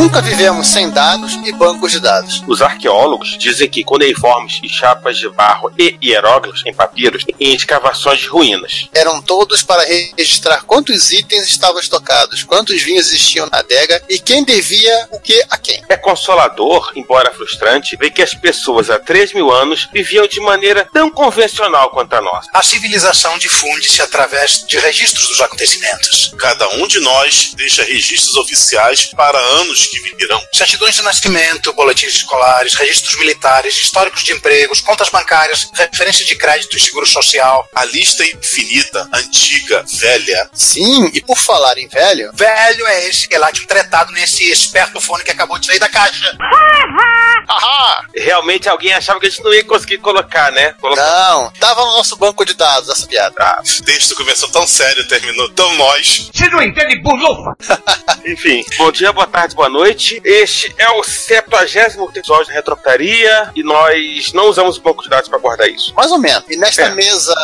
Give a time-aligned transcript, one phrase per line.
[0.00, 2.42] Nunca vivemos sem dados e bancos de dados.
[2.46, 8.20] Os arqueólogos dizem que cuneiformes e chapas de barro e hieróglifos em papiros em escavações
[8.20, 8.88] de ruínas.
[8.94, 14.42] Eram todos para registrar quantos itens estavam estocados, quantos vinhos existiam na adega e quem
[14.42, 15.82] devia o que a quem.
[15.86, 20.88] É consolador, embora frustrante, ver que as pessoas há 3 mil anos viviam de maneira
[20.94, 22.48] tão convencional quanto a nossa.
[22.54, 26.32] A civilização difunde-se através de registros dos acontecimentos.
[26.38, 30.42] Cada um de nós deixa registros oficiais para anos que virão.
[30.52, 36.76] Certidões de nascimento, boletins escolares, registros militares, históricos de empregos, contas bancárias, referência de crédito
[36.76, 37.68] e seguro social.
[37.74, 40.48] A lista é infinita, antiga, velha.
[40.52, 42.30] Sim, e por falar em velho.
[42.34, 45.78] Velho é esse que é lá de tretado nesse esperto fone que acabou de sair
[45.78, 46.36] da caixa.
[48.14, 50.74] Realmente alguém achava que a gente não ia conseguir colocar, né?
[50.80, 51.02] Colocar.
[51.02, 53.34] Não, tava no nosso banco de dados essa piada.
[53.38, 56.30] Ah, Texto começou tão sério, terminou tão nós.
[56.32, 57.56] Você não entende burlufa?
[58.26, 59.79] enfim, bom dia, boa tarde, boa noite.
[59.86, 61.64] Este é o 70
[62.14, 65.94] episódio da Retrocaria e nós não usamos o banco de dados para guardar isso.
[65.94, 66.44] Mais ou menos.
[66.48, 66.90] E nesta É.
[66.90, 67.34] mesa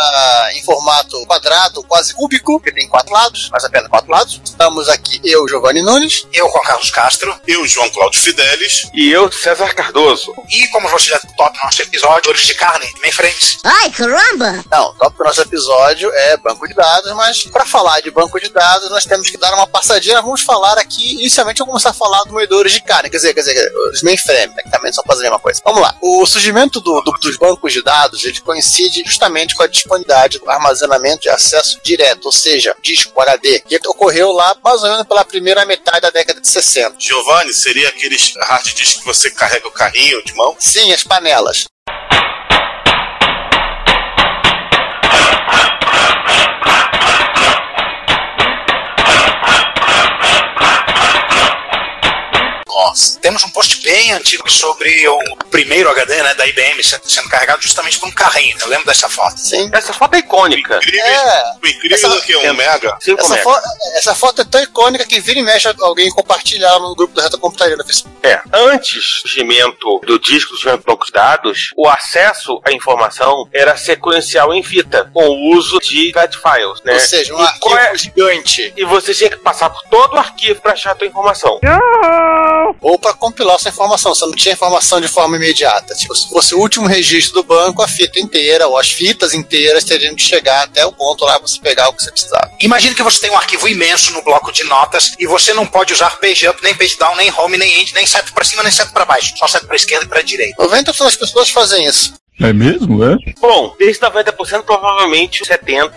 [0.54, 5.20] em formato quadrado, quase cúbico, que tem quatro lados, mas apenas quatro lados, estamos aqui
[5.24, 6.26] eu, Giovanni Nunes.
[6.32, 7.34] Eu, Juan Carlos Castro.
[7.46, 8.88] Eu, João Cláudio Fidelis.
[8.94, 10.32] E eu, César Cardoso.
[10.50, 13.58] E como você já top no nosso episódio, Dores de Carne, main frames.
[13.64, 14.64] Ai, caramba!
[14.70, 18.40] Não, o tópico do nosso episódio é banco de dados, mas para falar de banco
[18.40, 20.20] de dados, nós temos que dar uma passadinha.
[20.22, 23.40] Vamos falar aqui, inicialmente, vamos começar a falar do moedores de carne, quer dizer, quer
[23.40, 25.60] dizer, os mainframe, tecnicamente são quase a mesma coisa.
[25.64, 25.96] Vamos lá.
[26.02, 30.50] O surgimento do- do- dos bancos de dados, ele coincide justamente com a disponibilidade do
[30.50, 35.24] armazenamento de acesso direto, ou seja, disco HD, que ocorreu lá mais ou menos pela
[35.24, 36.96] primeira metade da década de 60.
[36.98, 40.56] Giovanni, seria aqueles hard disk que você carrega o carrinho de mão?
[40.58, 41.64] Sim, as panelas.
[52.86, 53.18] Nossa.
[53.20, 55.18] Temos um post bem antigo sobre o
[55.50, 58.56] primeiro HD né, da IBM sendo, carregado justamente por um carrinho.
[58.60, 59.36] Eu lembro dessa foto.
[59.38, 59.68] Sim.
[59.72, 60.76] Essa foto é icônica.
[60.76, 61.42] Incrível, É.
[61.62, 62.96] o incrível Essa- do que um mega.
[63.00, 63.42] 5 Essa, mega.
[63.42, 63.60] fo-
[63.96, 67.36] essa foto é tão icônica que vira e mexe alguém compartilhar no grupo do Reta
[67.38, 68.16] Computaria no Facebook.
[68.22, 72.70] É, antes do surgimento do disco, do surgimento do banco de dados, o acesso à
[72.72, 76.94] informação era sequencial em fita, com o uso de fat files, né?
[76.94, 78.72] Ou seja, um E arquivo é- gigante.
[78.76, 81.58] E você tinha que passar por todo o arquivo para achar a tua informação.
[82.80, 84.14] Ou para compilar sua informação.
[84.14, 85.94] Você não tinha informação de forma imediata.
[85.94, 89.84] Tipo, se fosse o último registro do banco, a fita inteira ou as fitas inteiras
[89.84, 92.50] teriam que chegar até o ponto lá pra você pegar o que você precisava.
[92.60, 95.92] Imagine que você tem um arquivo imenso no bloco de notas e você não pode
[95.92, 98.72] usar page up, nem page down, nem home, nem end, nem sete para cima, nem
[98.72, 99.34] sete para baixo.
[99.36, 100.62] Só sete para esquerda e para direita.
[100.62, 102.14] 90% das pessoas fazem isso.
[102.40, 103.16] É mesmo, é?
[103.40, 105.92] Bom, desde 90%, provavelmente 70%,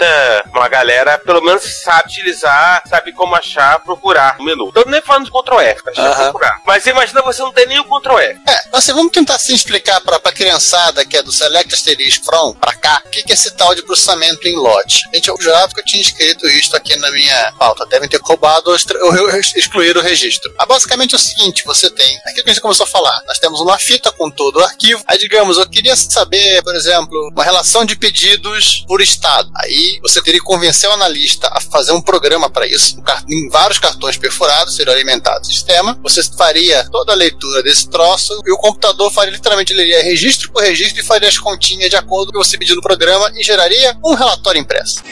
[0.53, 4.71] uma galera pelo menos sabe utilizar, sabe como achar, procurar no menu.
[4.71, 5.91] Tô nem falando de Ctrl F, tá?
[6.01, 6.23] Aham.
[6.31, 6.61] procurar.
[6.65, 8.39] Mas imagina você não ter nem o Ctrl F.
[8.47, 12.23] É, mas assim, vamos tentar assim explicar pra, pra criançada que é do Select Asterisk
[12.23, 15.01] From pra cá, o que, que é esse tal de processamento em lote.
[15.13, 17.85] Gente, eu jurava que eu tinha escrito isso aqui na minha pauta.
[17.85, 20.53] Devem ter roubado ou excluir o registro.
[20.57, 22.17] Mas basicamente é o seguinte: você tem.
[22.25, 23.21] Aquilo que a gente começou a falar.
[23.27, 25.03] Nós temos uma fita com todo o arquivo.
[25.07, 26.28] Aí, digamos, eu queria saber,
[26.63, 29.49] por exemplo, uma relação de pedidos por estado.
[29.55, 33.01] Aí você teria que convencer o analista a fazer um programa para isso.
[33.27, 35.97] Em vários cartões perfurados, seria alimentado o sistema.
[36.03, 40.51] Você faria toda a leitura desse troço e o computador faria literalmente, ele iria registro
[40.51, 43.31] por registro e faria as continhas de acordo com o que você pediu no programa
[43.35, 45.03] e geraria um relatório impresso.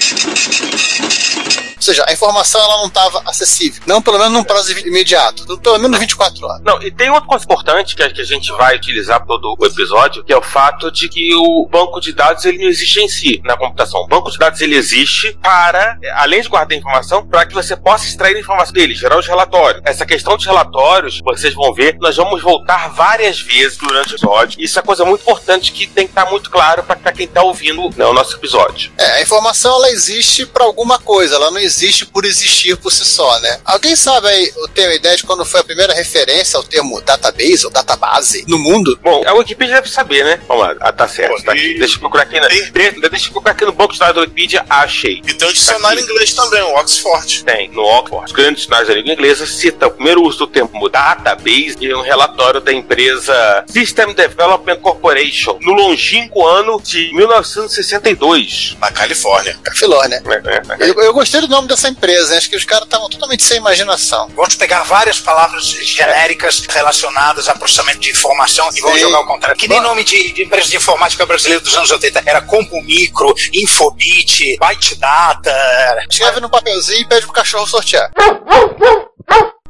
[1.87, 3.81] Ou seja, a informação ela não estava acessível.
[3.85, 5.57] Não pelo menos num prazo imediato.
[5.59, 6.61] Pelo menos 24 horas.
[6.61, 10.33] Não, e tem outra coisa importante que a, gente vai utilizar todo o episódio, que
[10.33, 13.55] é o fato de que o banco de dados ele não existe em si na
[13.55, 14.01] computação.
[14.01, 18.05] O banco de dados ele existe para, além de guardar informação, para que você possa
[18.05, 19.81] extrair a informação dele, gerar os relatórios.
[19.85, 24.61] Essa questão de relatórios, vocês vão ver, nós vamos voltar várias vezes durante o episódio.
[24.61, 27.89] Isso é coisa muito importante que tem que estar muito claro para quem está ouvindo
[27.95, 28.91] né, o nosso episódio.
[28.97, 32.91] É, a informação ela existe para alguma coisa, ela não existe existe por existir por
[32.91, 33.59] si só, né?
[33.63, 37.65] Alguém sabe aí, eu tenho ideia de quando foi a primeira referência ao termo database
[37.65, 38.97] ou database no mundo?
[39.03, 40.39] Bom, a Wikipedia deve saber, né?
[40.47, 41.75] Vamos lá, ah, tá certo, tá aqui.
[41.75, 43.99] e- Deixa eu procurar aqui, na, Tem- de- deixa eu procurar aqui no banco de
[43.99, 45.21] dados da Wikipedia, achei.
[45.27, 47.43] E tem um dicionário inglês também, o Oxford.
[47.43, 48.25] Tem, no Oxford.
[48.25, 52.01] Os grandes dicionários da língua inglesa cita o primeiro uso do termo database em um
[52.01, 58.75] relatório da empresa System Development Corporation no longínquo ano de 1962.
[58.79, 59.57] Na Califórnia.
[59.63, 60.19] Cafiló, né?
[60.25, 60.77] né, né, né?
[60.79, 64.29] Eu, eu gostei do nome dessa empresa, acho que os caras estavam totalmente sem imaginação.
[64.35, 69.57] Vamos pegar várias palavras genéricas relacionadas a processamento de informação e vamos jogar ao contrário.
[69.57, 69.87] Que nem Bom.
[69.87, 72.23] nome de, de empresa de informática brasileira dos anos 80.
[72.25, 75.53] Era Compo Micro, Infobit, Byte Data.
[76.09, 78.11] Escreve no papelzinho e pede pro cachorro sortear.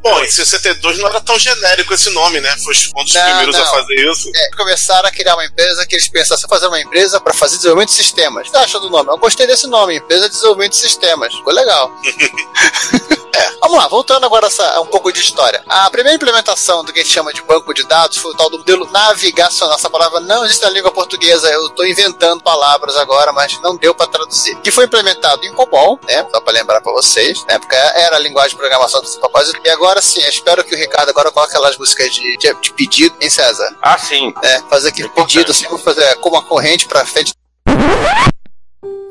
[0.09, 2.56] Bom, em 62 não era tão genérico esse nome, né?
[2.63, 3.71] Foi um dos Não, primeiros a não.
[3.71, 4.31] fazer isso.
[4.33, 7.57] É, começaram a criar uma empresa que eles pensaram em fazer uma empresa para fazer
[7.57, 8.48] desenvolvimento de sistemas.
[8.48, 9.09] O que você acha do nome?
[9.09, 11.33] Eu gostei desse nome, Empresa de Desenvolvimento de Sistemas.
[11.33, 11.92] Ficou legal.
[13.38, 15.63] É, vamos lá, voltando agora a, a um pouco de história.
[15.69, 18.50] A primeira implementação do que a gente chama de banco de dados foi o tal
[18.50, 19.75] do modelo navigacional.
[19.75, 23.94] Essa palavra não existe na língua portuguesa, eu estou inventando palavras agora, mas não deu
[23.94, 24.60] para traduzir.
[24.62, 26.25] Que foi implementado em COBOL, né?
[26.31, 27.45] Só para lembrar para vocês.
[27.45, 29.62] Na época era a linguagem de programação do propósito.
[29.63, 32.74] E agora sim, eu espero que o Ricardo agora coloque aquelas músicas de, de, de
[32.74, 33.76] pedido, hein, César?
[33.82, 34.34] Ah, sim.
[34.44, 35.34] É, fazer aquele Importante.
[35.34, 37.34] pedido assim, vou fazer como uma corrente pra frente.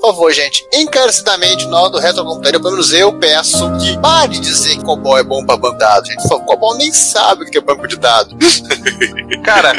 [0.00, 4.76] Por favor, gente, encarecidamente, nós do Retrocomputaria, pelo menos eu peço que pare de dizer
[4.76, 6.22] que COBOL é bom pra banco de dados, gente.
[6.28, 8.36] Favor, COBOL nem sabe o que é banco de dados.
[9.44, 9.74] Cara,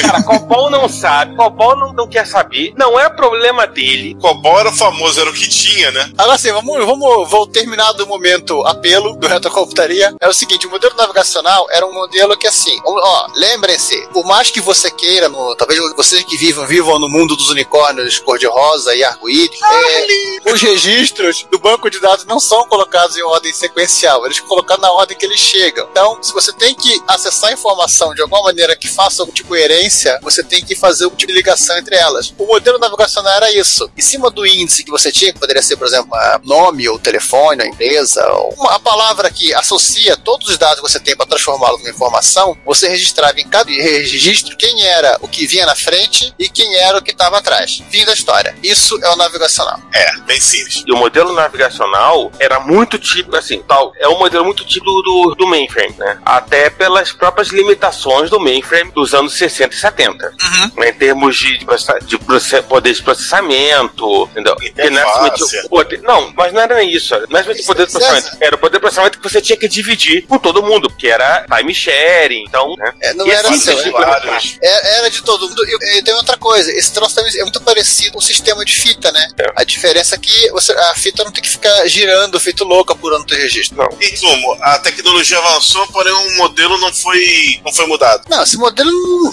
[0.00, 4.16] cara, Cobol não sabe, Cobol não, não quer saber, não é problema dele.
[4.20, 6.10] Cobol era o famoso, era o que tinha, né?
[6.16, 10.14] Agora sim, vamos, vamos, vou terminar do momento apelo do Retrocomputaria.
[10.20, 14.50] É o seguinte, o modelo navegacional era um modelo que assim, ó, lembrem-se, por mais
[14.50, 19.04] que você queira, no, talvez vocês que vivam, vivam no mundo dos unicórnios cor-de-rosa e
[19.04, 24.38] arco-íris, é, os registros do banco de dados não são colocados em ordem sequencial, eles
[24.38, 25.86] são colocados na ordem que eles chegam.
[25.90, 29.40] Então, se você tem que acessar a informação de alguma maneira que faça algum tipo
[29.40, 32.32] de coerência, você tem que fazer algum tipo de ligação entre elas.
[32.38, 33.90] O modelo navegacional era isso.
[33.96, 36.10] Em cima do índice que você tinha, que poderia ser, por exemplo,
[36.44, 40.88] nome ou telefone, a empresa, ou uma, a palavra que associa todos os dados que
[40.88, 45.46] você tem para transformá-los em informação, você registrava em cada registro quem era o que
[45.46, 47.82] vinha na frente e quem era o que estava atrás.
[47.90, 48.56] Fim da história.
[48.62, 49.16] Isso é o
[49.50, 49.80] navegacional.
[49.92, 50.82] É, bem simples.
[50.86, 55.34] E o modelo navegacional era muito típico, assim, tal, é um modelo muito típico do,
[55.36, 56.18] do mainframe, né?
[56.24, 60.32] Até pelas próprias limitações do mainframe dos anos 60 e 70.
[60.76, 61.66] Né, em termos de, de,
[62.06, 62.18] de
[62.62, 64.56] poder de processamento, entendeu?
[64.60, 65.68] É Interface.
[65.68, 67.14] poder- não, mas não era nem isso.
[67.28, 68.36] Não era o poder de processamento.
[68.40, 71.44] Era o poder de processamento que você tinha que dividir com todo mundo, porque era
[71.56, 72.92] time sharing, então, né?
[73.00, 74.58] É, não E era assim, seu, você é- Vários.
[74.62, 75.62] É- Era de todo mundo.
[75.66, 78.72] E, e tem outra coisa, esse troço também é muito parecido com o sistema de
[78.74, 79.28] fita, né?
[79.40, 79.52] É.
[79.56, 83.22] A diferença é que você, a fita não tem que ficar girando, feito louco, apurando
[83.22, 83.76] o teu registro.
[83.76, 83.88] Não.
[84.00, 88.24] Em resumo, a tecnologia avançou, porém o modelo não foi, não foi mudado.
[88.28, 88.90] Não, esse modelo.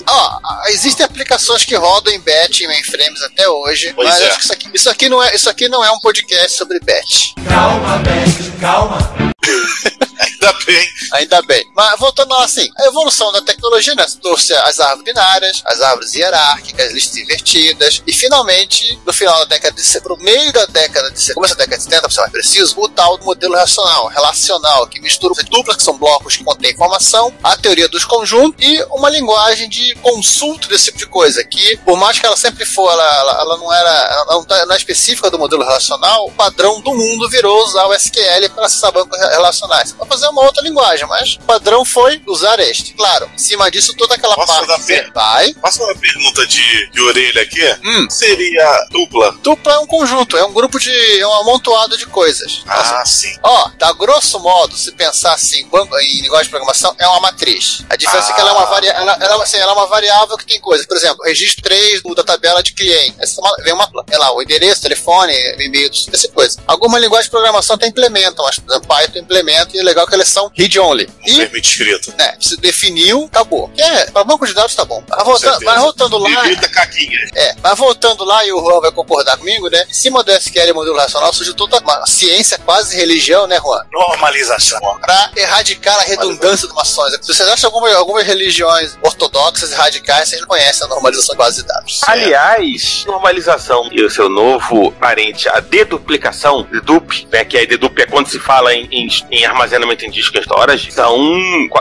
[0.07, 0.39] Ó,
[0.69, 3.94] existem aplicações que rodam em batch em mainframes até hoje.
[3.94, 4.27] Pois mas é.
[4.27, 6.80] acho que isso aqui, isso, aqui não é, isso aqui não é um podcast sobre
[6.80, 7.33] batch.
[7.48, 8.98] Calma, Beth, calma.
[10.19, 10.88] Ainda bem.
[11.14, 11.72] Ainda bem.
[11.75, 14.06] Mas voltando lá assim, a evolução da tecnologia, né?
[14.22, 19.75] Trouxe as árvores binárias, as árvores hierárquicas, listas invertidas, e finalmente, no final da década
[19.75, 22.19] de 70, pro meio da década de 70, começo da década de 70, para ser
[22.22, 26.44] mais preciso, o tal do modelo racional, relacional, que mistura duplas, que são blocos que
[26.44, 31.44] contêm informação, a teoria dos conjuntos e uma linguagem de consulta desse tipo de coisa,
[31.44, 34.66] que por mais que ela sempre for, ela, ela, ela não era, ela não, tá-
[34.66, 38.66] não é específica do modelo relacional, o padrão do mundo virou usar o SQL para
[38.66, 39.95] acessar bancos relacionais.
[40.07, 42.94] Para fazer uma outra linguagem, mas o padrão foi usar este.
[42.94, 45.09] Claro, em cima disso, toda aquela Posso parte fé?
[45.14, 45.54] vai.
[45.61, 47.61] Faça uma pergunta de, de orelha aqui.
[47.83, 48.07] Hum.
[48.09, 49.31] Seria dupla?
[49.44, 50.92] Dupla é um conjunto, é um grupo de.
[51.19, 52.64] é um amontoado de coisas.
[52.68, 53.35] Ah, sim.
[53.44, 57.83] Ó, tá grosso modo, se pensar assim, em linguagem de programação, é uma matriz.
[57.90, 60.37] A diferença é que ela é uma, varia ela, ela, assim, ela é uma variável
[60.37, 60.85] que tem coisas.
[60.85, 63.16] Por exemplo, registro 3 do- da tabela de cliente.
[63.19, 66.59] Essa uma- vem uma é lá, o endereço, telefone, e-mail, essa coisa.
[66.68, 70.13] Algumas linguagens de programação até implementam, mas, por exemplo, Python implementa e é legal que
[70.13, 71.07] elas são read-only.
[71.25, 72.13] Não E permite escrito.
[72.18, 73.69] né, se definiu, acabou.
[73.69, 75.04] Que é, para banco de dados tá bom.
[75.09, 75.59] Mas certeza.
[75.66, 76.30] mas voltando lá.
[76.71, 77.18] Caquinha.
[77.35, 79.83] É, mas voltando lá, e o Juan vai concordar comigo, né?
[79.89, 83.81] Em cima do SQL e modelo racional surgiu toda uma ciência, quase religião, né, Juan?
[83.92, 84.80] Normalização.
[85.01, 87.13] Pra erradicar a redundância de mações.
[87.21, 91.37] Se vocês acham algumas, algumas religiões ortodoxas e radicais, vocês não conhecem a normalização de
[91.37, 92.01] base de dados.
[92.07, 98.06] Aliás, normalização e o seu novo parente, a deduplicação, dedup, né, que a dedup é
[98.06, 101.18] quando se fala em, em- em armazenamento em disco em storage, hoje são,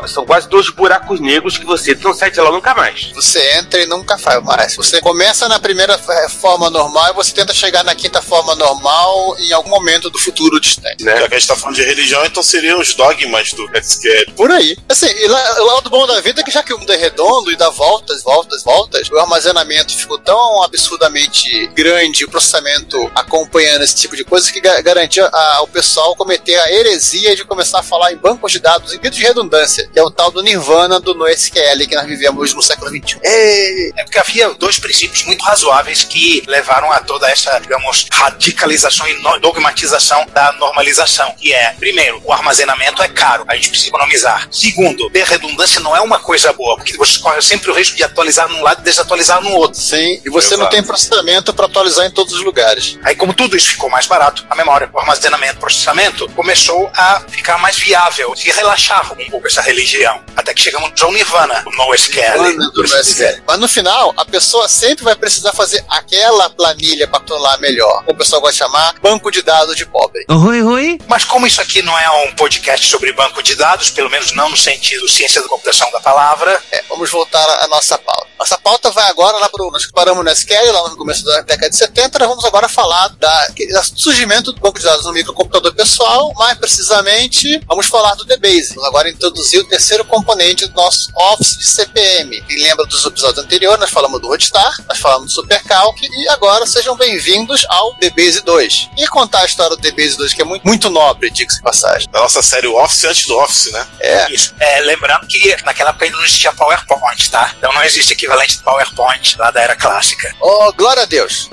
[0.06, 3.10] são quase dois buracos negros que você não sai de lá nunca mais.
[3.14, 4.74] Você entra e nunca faz mais.
[4.76, 9.36] Você começa na primeira eh, forma normal e você tenta chegar na quinta forma normal
[9.38, 11.04] em algum momento do futuro distante.
[11.04, 11.16] Né?
[11.20, 14.32] Já que a gente tá falando de religião, então seriam os dogmas do SQL.
[14.36, 14.76] Por aí.
[14.88, 16.96] Assim, e lá, o lado bom da vida é que já que o mundo é
[16.96, 23.82] redondo e dá voltas, voltas, voltas, o armazenamento ficou tão absurdamente grande, o processamento acompanhando
[23.82, 27.82] esse tipo de coisa, que ga- garantia ao pessoal cometer a heresia de começar a
[27.82, 31.00] falar em bancos de dados em grito de redundância, que é o tal do Nirvana
[31.00, 33.18] do NoSQL que nós vivemos no século XXI.
[33.22, 39.06] Ei, É porque havia dois princípios muito razoáveis que levaram a toda essa, digamos, radicalização
[39.08, 41.34] e dogmatização da normalização.
[41.38, 44.48] Que é, primeiro, o armazenamento é caro, a gente precisa economizar.
[44.50, 48.04] Segundo, ter redundância não é uma coisa boa, porque você corre sempre o risco de
[48.04, 49.80] atualizar num lado e desatualizar no outro.
[49.80, 50.70] Sim, e você não Exato.
[50.76, 52.98] tem processamento para atualizar em todos os lugares.
[53.02, 57.22] Aí, como tudo isso ficou mais barato, a memória, o armazenamento, o processamento começou a
[57.28, 60.20] ficar mais viável, se relaxar um pouco essa religião.
[60.34, 63.42] Até que chegamos ao Nirvana, o do NoSQL.
[63.46, 68.02] Mas no final, a pessoa sempre vai precisar fazer aquela planilha para controlar melhor.
[68.06, 70.24] O pessoal gosta de chamar banco de dados de pobre.
[70.28, 70.98] Oi, oi.
[71.06, 74.48] Mas como isso aqui não é um podcast sobre banco de dados, pelo menos não
[74.48, 78.26] no sentido ciência da computação da palavra, É, vamos voltar à nossa pauta.
[78.38, 79.70] Nossa pauta vai agora lá pro.
[79.70, 82.18] Nós paramos no SQL, lá no começo da década de 70.
[82.18, 86.32] Nós vamos agora falar da, da surgimento do banco de dados no microcomputador pessoal.
[86.36, 88.70] Mais precisamente, vamos falar do DBase.
[88.70, 92.40] Vamos agora introduzir o terceiro componente do nosso Office de CPM.
[92.42, 96.66] Quem lembra dos episódios anteriores, nós falamos do Rodstar, nós falamos do Supercalc e agora
[96.66, 98.90] sejam bem-vindos ao DBase 2.
[98.96, 102.08] E contar a história do DBase 2, que é muito, muito nobre, diga-se de passagem.
[102.10, 103.86] Da nossa série Office antes do Office, né?
[104.00, 104.32] É.
[104.32, 104.54] isso.
[104.58, 107.52] É, lembrando que naquela época ainda não existia PowerPoint, tá?
[107.58, 110.34] Então não existe equivalente de PowerPoint lá da era clássica.
[110.40, 111.50] Oh, glória a Deus!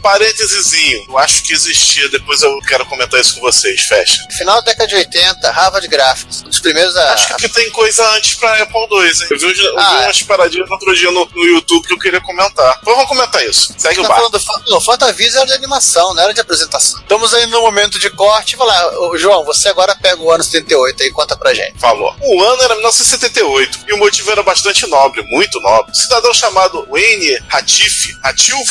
[0.00, 4.24] Parêntesezinho, eu acho que existia, depois eu quero comentar isso com vocês, fecha.
[4.36, 7.12] Final da década de 80, Harvard Graphics, um dos primeiros a.
[7.14, 9.12] Acho que tem coisa antes pra Apple II, hein?
[9.30, 10.04] Eu vi, uns- eu vi Ah, é.
[10.06, 12.78] umas paradinhas outro dia no, no YouTube que eu queria comentar.
[12.80, 13.74] Então vamos comentar isso.
[13.76, 14.16] Segue o Tá bar.
[14.16, 17.00] falando do Fa- não, Fantavision era de animação, não era de apresentação.
[17.00, 18.56] Estamos aí no momento de corte.
[18.56, 21.78] Vai lá, ô, João, você agora pega o ano 78 aí e conta pra gente.
[21.78, 22.14] Falou.
[22.20, 25.90] O ano era 1978 e o motivo era bastante nobre, muito nobre.
[25.90, 28.70] Um cidadão chamado Wayne Hatif, Hatilf,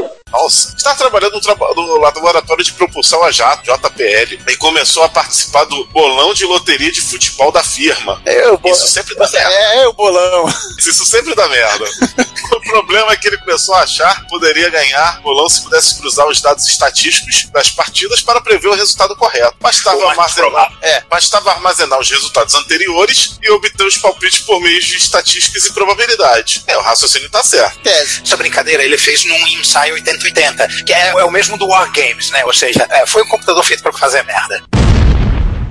[0.00, 0.17] Woo!
[0.30, 0.74] Nossa.
[0.76, 5.64] está trabalhando no, traba no laboratório de propulsão a jato, JPL, e começou a participar
[5.64, 8.20] do bolão de loteria de futebol da firma.
[8.24, 9.54] É, é o Isso sempre dá é, merda.
[9.54, 10.46] É, é o bolão.
[10.78, 11.84] Isso sempre dá merda.
[12.52, 16.26] o problema é que ele começou a achar que poderia ganhar bolão se pudesse cruzar
[16.28, 19.56] os dados estatísticos das partidas para prever o resultado correto.
[19.60, 24.80] Bastava é armazenar, é, bastava armazenar os resultados anteriores e obter os palpites por meio
[24.80, 26.62] de estatísticas e probabilidade.
[26.66, 27.78] É, o raciocínio está certo.
[27.80, 28.22] Tese.
[28.22, 31.90] Essa brincadeira ele fez num ensaio 80 180, que é, é o mesmo do War
[31.92, 32.44] Games, né?
[32.44, 34.62] Ou seja, é, foi um computador feito para fazer merda.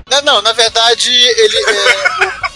[0.10, 1.58] Não, não, na verdade, ele.
[1.58, 2.48] É,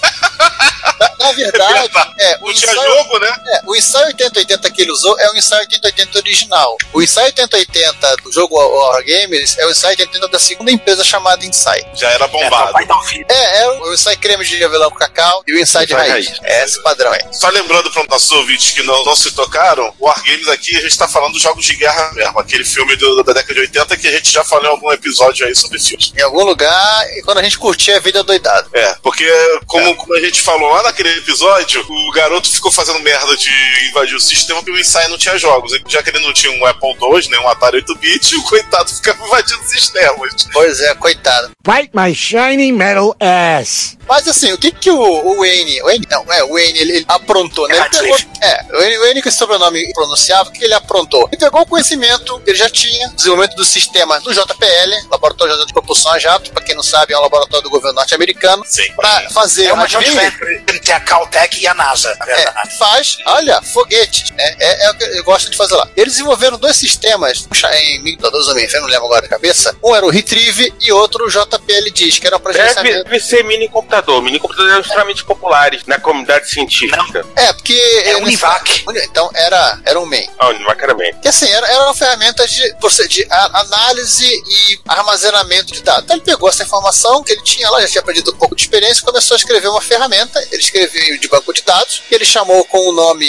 [0.99, 3.35] na, na verdade, é, o Não tinha ensaio, jogo, né?
[3.47, 6.77] é, o ensaio 8080 que ele usou é o ensaio 8080 original.
[6.93, 11.45] O ensaio 8080 do jogo War Games é o ensaio 8080 da segunda empresa chamada
[11.45, 11.85] Insight.
[11.95, 13.03] Já era É, bombado.
[13.07, 13.25] filho.
[13.29, 16.27] É, é o Insight creme de avelã com cacau e o Insight de raiz.
[16.27, 16.39] raiz.
[16.43, 17.21] É esse padrão aí.
[17.31, 20.81] Só lembrando para os nossos ouvintes que não, não se tocaram, o Wargames aqui a
[20.81, 23.97] gente está falando dos jogos de guerra mesmo, aquele filme do- da década de 80
[23.97, 26.11] que a gente já falou em algum episódio aí sobre filmes.
[26.17, 28.67] Em algum lugar, e quando a gente curtir a vida doidada.
[28.73, 29.25] É, porque
[29.65, 33.49] como, como a gente falou lá naquele episódio, o garoto ficou fazendo merda de
[33.89, 35.73] invadir o sistema porque o ensaio não tinha jogos.
[35.73, 38.89] E Já que ele não tinha um Apple II, nem um Atari 8-bit, o coitado
[38.89, 40.47] ficava invadindo sistemas.
[40.53, 41.51] Pois é, coitado.
[41.65, 43.97] Fight my shiny metal ass.
[44.11, 47.05] Mas assim, o que que o, o Wayne, Wayne, não, é, o Wayne, ele, ele
[47.07, 47.77] aprontou, né?
[47.77, 51.29] Ele pegou, é, o Wayne, o Wayne com esse sobrenome pronunciável, o que ele aprontou?
[51.31, 55.71] Ele pegou o conhecimento que ele já tinha, desenvolvimento do sistema do JPL, Laboratório de
[55.71, 58.91] Propulsão a Jato, pra quem não sabe, é um laboratório do governo norte-americano, Sim.
[58.97, 63.15] pra fazer É uma joint venture entre a Caltech e a NASA, na É, faz,
[63.25, 64.33] olha, foguetes.
[64.37, 65.87] É, é, é o que eu gosto de fazer lá.
[65.95, 69.73] Eles desenvolveram dois sistemas em microcomputadores ou mainframe, não lembro agora de cabeça.
[69.81, 73.03] Um era o Retrieve e outro o JPL Disk, que era para Deve, gerenciamento.
[73.05, 74.00] deve ser mini computador.
[74.21, 77.25] Mini computadores eram extremamente populares na comunidade científica.
[77.35, 77.73] É, porque.
[78.05, 78.83] É Univac.
[79.03, 80.27] Então era, era um main.
[80.39, 81.19] Ah, Univacaramente.
[81.21, 82.73] Que assim, era, eram ferramentas de,
[83.07, 86.03] de análise e armazenamento de dados.
[86.03, 88.61] Então ele pegou essa informação que ele tinha lá, já tinha aprendido um pouco de
[88.63, 90.39] experiência, e começou a escrever uma ferramenta.
[90.51, 93.25] Ele escreveu de banco de dados, que ele chamou com o nome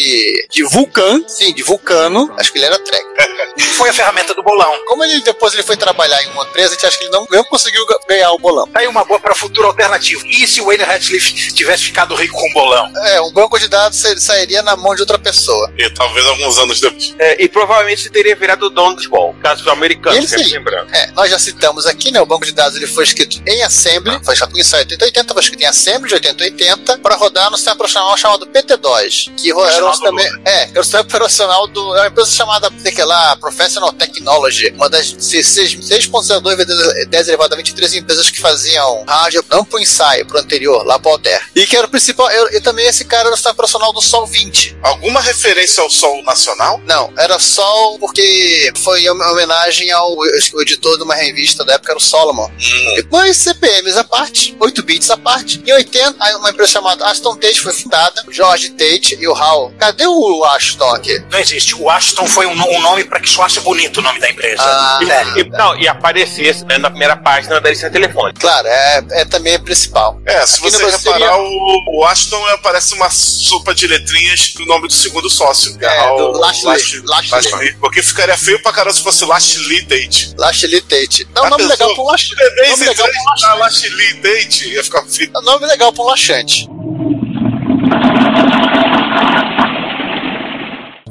[0.51, 2.33] de Vulcan, sim, de Vulcano.
[2.37, 3.05] Acho que ele era Trek.
[3.77, 4.73] Foi a ferramenta do bolão.
[4.87, 7.27] Como ele depois ele foi trabalhar em uma empresa, a gente acha que ele não,
[7.31, 8.67] não conseguiu ga- ganhar o bolão.
[8.69, 10.25] Tá aí uma boa para futuro alternativo.
[10.27, 12.91] E se o Wayne Ratcliffe tivesse ficado rico com o bolão.
[13.07, 15.71] É, um banco de dados sa- sairia na mão de outra pessoa.
[15.77, 17.15] E talvez alguns anos depois.
[17.19, 19.35] É, e provavelmente teria virado dono do futebol.
[19.43, 20.53] Caso americano, Ele sim.
[20.53, 20.95] lembrando.
[20.95, 22.21] É, nós já citamos aqui, né?
[22.21, 25.63] O banco de dados ele foi escrito em Assembly, foi escrito em 8080, foi escrito
[25.63, 30.23] em Assembly de 8080 para rodar no sistema operacional chamado PT2, que era um sistema,
[30.45, 34.71] é, era o sistema operacional do, é uma empresa chamada, sei que lá, Professional Technology,
[34.77, 40.27] uma das 6.02 vezes 10 elevado a 23 empresas que faziam rádio não pro ensaio,
[40.27, 41.41] pro anterior, lá pro Alter.
[41.55, 44.27] E que era o principal, eu- e também esse cara era o operacional do Sol
[44.27, 44.77] 20.
[44.83, 46.81] Alguma referência ao Sol Nacional?
[46.85, 51.93] Não, era Sol porque foi em homenagem ao o editor de uma revista da época,
[51.93, 52.49] era o Solomon.
[52.97, 55.63] Depois, CPMs à parte, 8 bits à parte.
[55.67, 59.73] Em 80, aí uma empresa chamada Aston Tate foi fundada, George Tate e o Hal.
[59.79, 61.19] Cadê o Aston aqui?
[61.31, 61.75] Não existe.
[61.75, 64.63] O Ashton foi um, um nome para que soasse bonito o nome da empresa.
[64.63, 65.39] Ah, Sério.
[65.39, 68.41] E, não, e aparecesse né, na primeira página da lista telefônica.
[68.41, 70.21] Claro, é, é também principal.
[70.27, 74.65] É, se Aqui você reparar, seria- o, o Ashton aparece uma sopa de letrinhas do
[74.67, 75.77] nome do segundo sócio.
[75.81, 76.65] É, o do Lashley.
[76.67, 77.03] Lashley.
[77.07, 77.75] Lashley.
[77.75, 80.35] Porque ficaria feio pra caramba se fosse Lashley Tate.
[80.37, 81.27] Lashley Tate.
[81.35, 82.35] Já nome legal laxante.
[82.37, 83.59] Bebês Nome legal laxante.
[83.59, 85.31] Lashley Tate ia ficar feio.
[85.43, 86.07] Nome legal pra um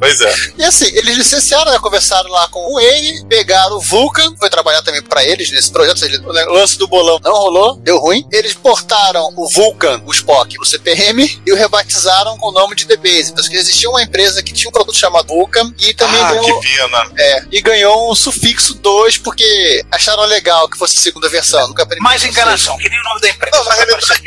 [0.02, 0.34] Pois é.
[0.58, 4.82] E assim, eles licenciaram, né, conversaram lá com o Wayne, pegaram o Vulcan, foi trabalhar
[4.82, 6.04] também pra eles nesse projeto.
[6.04, 8.26] ele- O lance do bolão não rolou, deu ruim.
[8.32, 12.86] Eles portaram o Vulcan, o Spock, pro CPM e o rebatizaram com o nome de
[12.86, 13.32] The Base.
[13.32, 16.68] Porque existia uma empresa que tinha um produto chamado Vulcan e também Ah, ganhou, que
[16.76, 17.12] pena.
[17.20, 21.68] é, e ganhou um sufixo 2 porque acharam legal que fosse a segunda versão.
[21.68, 23.58] Nunca Mais enganação, que nem o nome da empresa.
[23.58, 24.22] Não, na realidade-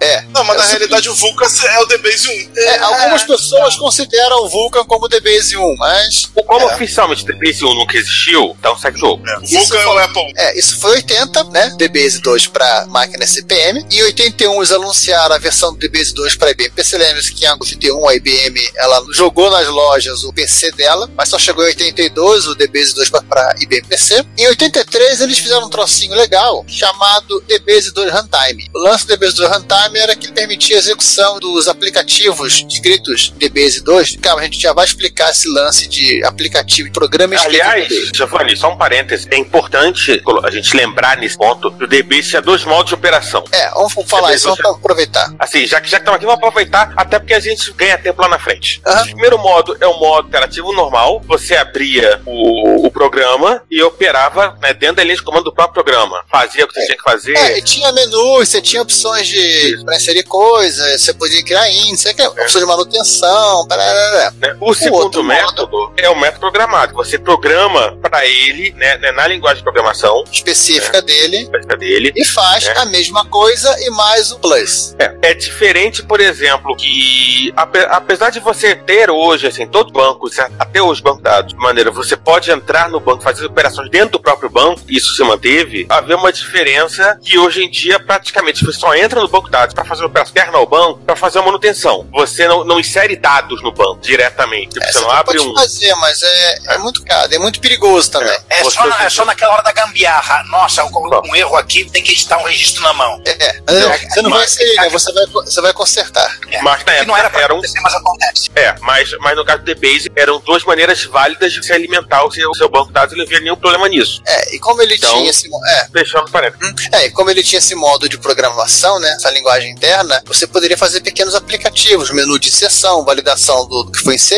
[0.00, 0.14] é.
[0.14, 0.20] É.
[0.32, 2.52] Não, mas É na o realidade o Vulcan é o The Base 1.
[2.60, 6.74] É, algumas pessoas consideram o Vulcan como The Base 1, mas Como É.
[6.74, 9.22] oficialmente o Base 1 nunca existiu, então segue o jogo.
[9.42, 10.32] O Vulcan é o Apple.
[10.36, 11.74] É, isso foi 80, né?
[11.78, 13.84] DBase 2 para máquina CPM.
[13.90, 16.98] Em 81 eles anunciaram a versão do DBase 2 para IBM PC.
[16.98, 21.38] Lembra-se que em 81 a IBM ela jogou nas lojas o PC dela, mas só
[21.38, 24.24] chegou em 82 o DBase 2 para IBM PC.
[24.38, 28.68] Em 83 eles fizeram um trocinho legal chamado DBase 2 Runtime.
[28.74, 33.32] O lance do DBase 2 Runtime era que ele permitia a execução dos aplicativos escritos
[33.36, 34.16] DBase 2.
[34.20, 37.88] Calma, a gente vai explicar esse lance de aplicativo e programa Aliás.
[38.14, 39.28] Giovanni, só um parêntese.
[39.30, 43.44] É importante a gente lembrar nesse ponto que o DBase tinha dois modos de operação.
[43.52, 45.32] É, vamos falar isso, vamos aproveitar.
[45.38, 48.28] Assim, já que já estamos aqui, vamos aproveitar, até porque a gente ganha tempo lá
[48.28, 48.80] na frente.
[48.86, 49.02] Aham.
[49.02, 51.20] O primeiro modo é o modo interativo normal.
[51.26, 55.82] Você abria o, o programa e operava né, dentro da linha de comando do próprio
[55.84, 56.22] programa.
[56.30, 56.86] Fazia o que você É.
[56.86, 57.36] tinha que fazer.
[57.36, 62.28] É, tinha menu, você tinha opções de pra inserir coisas, você podia criar índice, É.
[62.28, 64.30] opções de manutenção, parará.
[64.32, 64.56] né?
[64.64, 66.94] O segundo outro método é o método programado.
[66.94, 72.12] Você programa para ele, né, né, na linguagem de programação específica dele específica dele.
[72.16, 72.78] e faz É.
[72.78, 74.94] a mesma coisa e mais o plus.
[74.98, 79.92] É, é diferente, por exemplo, que ape- apesar de você ter hoje, assim, todos os
[79.92, 83.90] bancos, até hoje banco de dados, de maneira, você pode entrar no banco, fazer operações
[83.90, 88.64] dentro do próprio banco, isso se manteve, havia uma diferença que hoje em dia praticamente
[88.64, 91.16] você só entra no banco de dados para fazer uma operação externa ao banco, para
[91.16, 92.06] fazer a manutenção.
[92.12, 94.43] Você não, não insere dados no banco diretamente.
[94.44, 95.54] Tipo, É, você não abre pode um.
[95.54, 98.36] fazer, mas é, é muito caro, é muito perigoso também.
[98.50, 100.44] É Você- só, na, é só naquela hora da gambiarra.
[100.44, 100.90] Nossa, um,
[101.28, 103.22] um erro aqui tem que editar um registro na mão.
[103.26, 104.88] É, você não vai inserir, né?
[104.90, 106.38] Você vai, você vai consertar.
[106.50, 106.60] É.
[106.62, 108.50] Mas na que não era época pra era um acontecer, mas acontece.
[108.54, 112.30] É, mas, mas no caso do DBase eram duas maneiras válidas de se alimentar o
[112.30, 114.22] seu, o seu banco de dados e não havia nenhum problema nisso.
[114.26, 115.48] É, e como ele Então- tinha esse.
[115.68, 116.74] É, Deixando parênteses.
[116.92, 120.76] É, e como ele tinha esse modo de programação, né, essa linguagem interna, você poderia
[120.76, 124.33] fazer pequenos aplicativos, menu de inserção, validação do, do que foi inserido,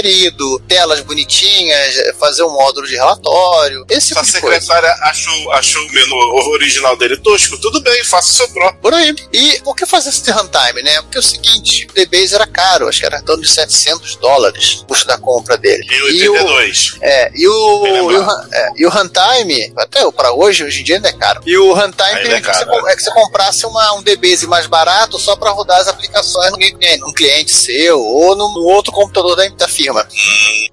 [0.69, 4.61] telas bonitinhas, fazer um módulo de relatório, esse Se tipo a coisa.
[4.61, 6.17] secretária achou, achou o menu
[6.53, 8.81] original dele tosco, tudo bem, faça o seu próprio.
[8.81, 9.15] Por aí.
[9.33, 11.01] E por que fazer esse runtime, né?
[11.03, 14.17] Porque é o seguinte, o DBase era caro, acho que era em torno de 700
[14.17, 15.85] dólares o custo da compra dele.
[15.91, 16.97] E o E o- IPv2.
[17.01, 20.85] É, e o, Bem e o, é, e o runtime, até pra hoje, hoje em
[20.85, 21.41] dia ainda é caro.
[21.47, 24.47] E o runtime é permite que você, com- é que você comprasse uma, um DBase
[24.47, 26.53] mais barato só pra rodar as aplicações
[27.01, 29.86] num cliente, seu ou num outro computador da, da firma.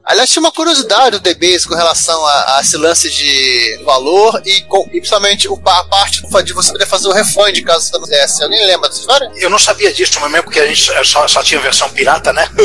[0.06, 4.62] Aliás, tinha uma curiosidade do DBase com relação a, a esse lance de valor e,
[4.62, 8.06] com, e principalmente o, a parte de você poder fazer o refund caso você não
[8.06, 8.44] fizesse.
[8.44, 9.32] Alguém lembra dessa história?
[9.38, 12.48] Eu não sabia disso, mas mesmo porque a gente só, só tinha versão pirata, né?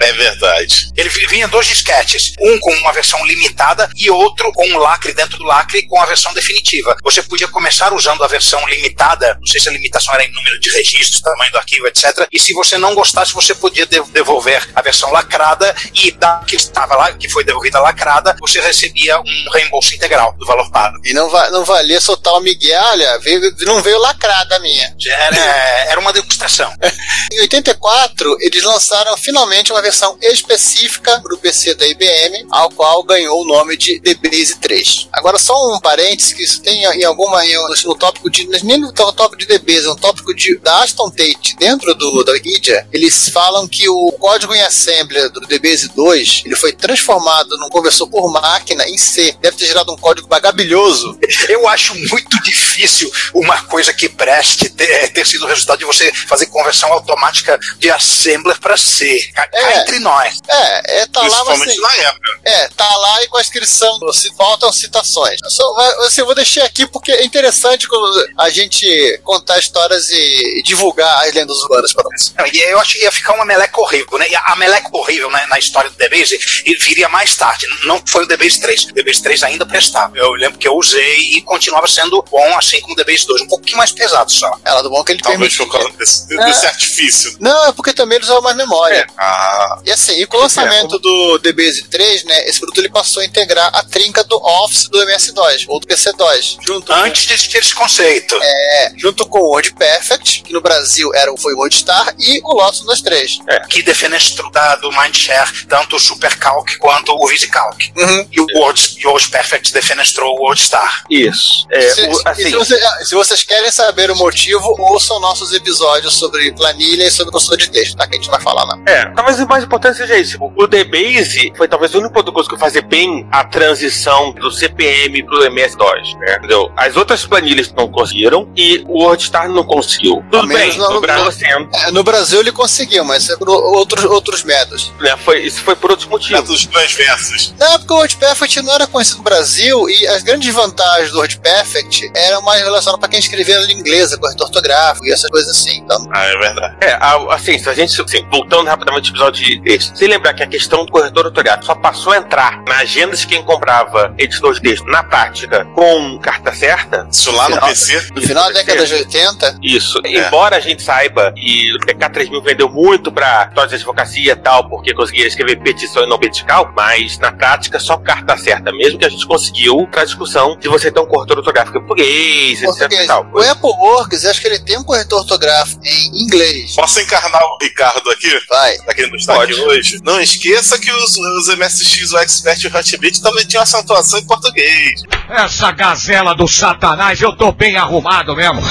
[0.00, 0.90] É verdade.
[0.96, 5.12] Ele vi- vinha dois disquetes, um com uma versão limitada e outro com um lacre
[5.12, 6.96] dentro do lacre com a versão definitiva.
[7.02, 10.58] Você podia começar usando a versão limitada, não sei se a limitação era em número
[10.60, 12.26] de registros, tamanho do arquivo, etc.
[12.32, 16.56] E se você não gostasse, você podia de- devolver a versão lacrada e da que
[16.56, 20.98] estava lá, que foi devolvida lacrada, você recebia um reembolso integral do valor pago.
[21.04, 24.94] E não, va não valia soltar o Miguel, olha, veio, não veio lacrada a minha.
[25.06, 26.72] Era, era uma demonstração.
[27.32, 33.02] Em 84, eles lançaram finalmente uma versão específica para o PC da IBM, ao qual
[33.02, 35.08] ganhou o nome de DBase 3.
[35.12, 37.54] Agora, só um parênteses, que isso tem em alguma, em,
[37.84, 41.56] no tópico de, nem no tópico de DBase, é um tópico de, da Aston Tate,
[41.58, 46.56] dentro do, da Wikipedia, eles falam que o código em assembly do DBase 2, ele
[46.56, 49.36] foi transformado num conversor por máquina em C.
[49.40, 51.18] Deve ter gerado um código bagabilhoso.
[51.48, 56.12] Eu acho muito difícil uma coisa que preste ter, ter sido o resultado de você
[56.12, 59.30] fazer conversão automática de assembler para C.
[59.34, 59.80] Cá É.
[59.80, 60.38] entre nós.
[60.48, 62.40] É, é tá lá, Principalmente assim, na época.
[62.44, 65.38] É, tá lá e com a inscrição, se faltam citações.
[65.42, 70.10] Eu só, assim, eu vou deixar aqui porque é interessante quando a gente contar histórias
[70.10, 72.34] e, divulgar as lendas urbanas para nós.
[72.52, 74.26] E eu acho que ia ficar uma meleca horrível, né?
[74.44, 77.66] A meleca horrível né, na história do DBase e viria mais tarde.
[77.84, 78.84] Não foi o DBase 3.
[78.84, 80.16] O DBase 3 ainda prestava.
[80.16, 83.42] Eu lembro que eu usei e continuava sendo bom, assim como o DBase 2.
[83.42, 84.50] Um pouquinho mais pesado só.
[84.64, 85.72] Ela do bom que ele Talvez permite.
[85.72, 86.44] por causa desse, É.
[86.44, 87.36] desse artifício.
[87.40, 89.06] Não, é porque também eles usavam mais memória.
[89.16, 93.22] Ah, E assim, e com o lançamento do DBase 3, né, esse produto ele passou
[93.22, 97.58] a integrar a trinca do Office do MS-DOS, ou do PC-DOS, junto, Antes de existir
[97.58, 98.38] esse conceito.
[98.42, 102.54] é, junto com o WordPerfect, que no Brasil era, o- foi o WordStar, e o
[102.54, 103.38] Lotus 23.
[103.68, 107.92] Que defenestrou da, do Mindshare tanto o SuperCalc quanto o VisiCalc.
[107.96, 108.26] Uhum.
[108.32, 111.04] E o Word, e o WordPerfect defenestrou o WordStar.
[111.10, 111.66] Isso.
[111.70, 115.52] É, Se, o- assim, se você- ah, se vocês querem saber o motivo, ouçam nossos
[115.52, 118.06] episódios sobre planilha e sobre consulta de texto, tá?
[118.06, 118.78] Que a gente vai falar lá.
[118.86, 120.38] É, talvez o mais importante seja isso.
[120.56, 125.44] O DBase foi talvez o único que conseguiu fazer bem a transição do CPM pro
[125.44, 126.36] MS-DOS, né?
[126.38, 126.70] Entendeu?
[126.76, 130.24] As outras planilhas não conseguiram e o WordStar não conseguiu.
[130.30, 134.04] Tudo bem, não- no Brasil sendo, É, no Brasil ele conseguiu, mas é por outros,
[134.04, 134.77] outros métodos.
[135.00, 135.16] Né?
[135.24, 136.40] Foi, isso foi por outros motivos.
[136.40, 137.54] métodos transversos.
[137.58, 142.10] Na época o WordPerfect não era conhecido no Brasil e as grandes vantagens do WordPerfect
[142.14, 145.78] eram mais relacionadas para quem escrevia em inglês, corretor ortográfico e essas coisas assim.
[145.78, 146.76] Então, Ah, é verdade.
[146.80, 146.98] É,
[147.30, 150.46] assim, se a gente, assim, voltando rapidamente ao episódio de texto, se lembrar que a
[150.46, 154.60] questão do corretor ortográfico só passou a entrar na agenda de quem comprava editor de
[154.62, 157.06] texto na prática com carta certa.
[157.10, 158.08] Isso lá no Final- PC.
[158.14, 160.00] no final da década de 80, Isso.
[160.04, 160.26] É.
[160.26, 164.67] Embora a gente saiba e o TK3000 vendeu muito pra histórias de advocacia e tal,
[164.68, 169.04] porque conseguia escrever petição e não vertical, mas na prática só carta certa, mesmo que
[169.04, 172.78] a gente conseguiu pra discussão de você ter um corretor ortográfico em português, etc e
[172.78, 173.06] português.
[173.06, 173.26] tal.
[173.32, 176.74] O Apple Works, acho que ele tem um corretor ortográfico em inglês.
[176.74, 178.28] Posso encarnar o Ricardo aqui?
[178.48, 178.76] Vai.
[178.78, 179.52] Pra quem não está Pode.
[179.52, 180.00] aqui hoje.
[180.02, 184.24] Não esqueça que os, os MSX, o Expert e o Hotbit também tinham acentuação em
[184.24, 185.02] português.
[185.28, 188.60] Essa gazela do satanás, eu tô bem arrumado mesmo.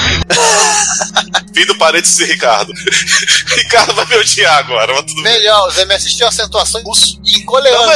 [1.54, 2.72] Fim do parênteses, Ricardo.
[3.56, 5.32] Ricardo vai me odiar agora, mas tudo bem.
[5.78, 7.86] Os MSX tinham acentuação em russo e em coreano.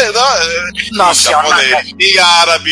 [0.93, 2.71] Não, não, japonês, em árabe.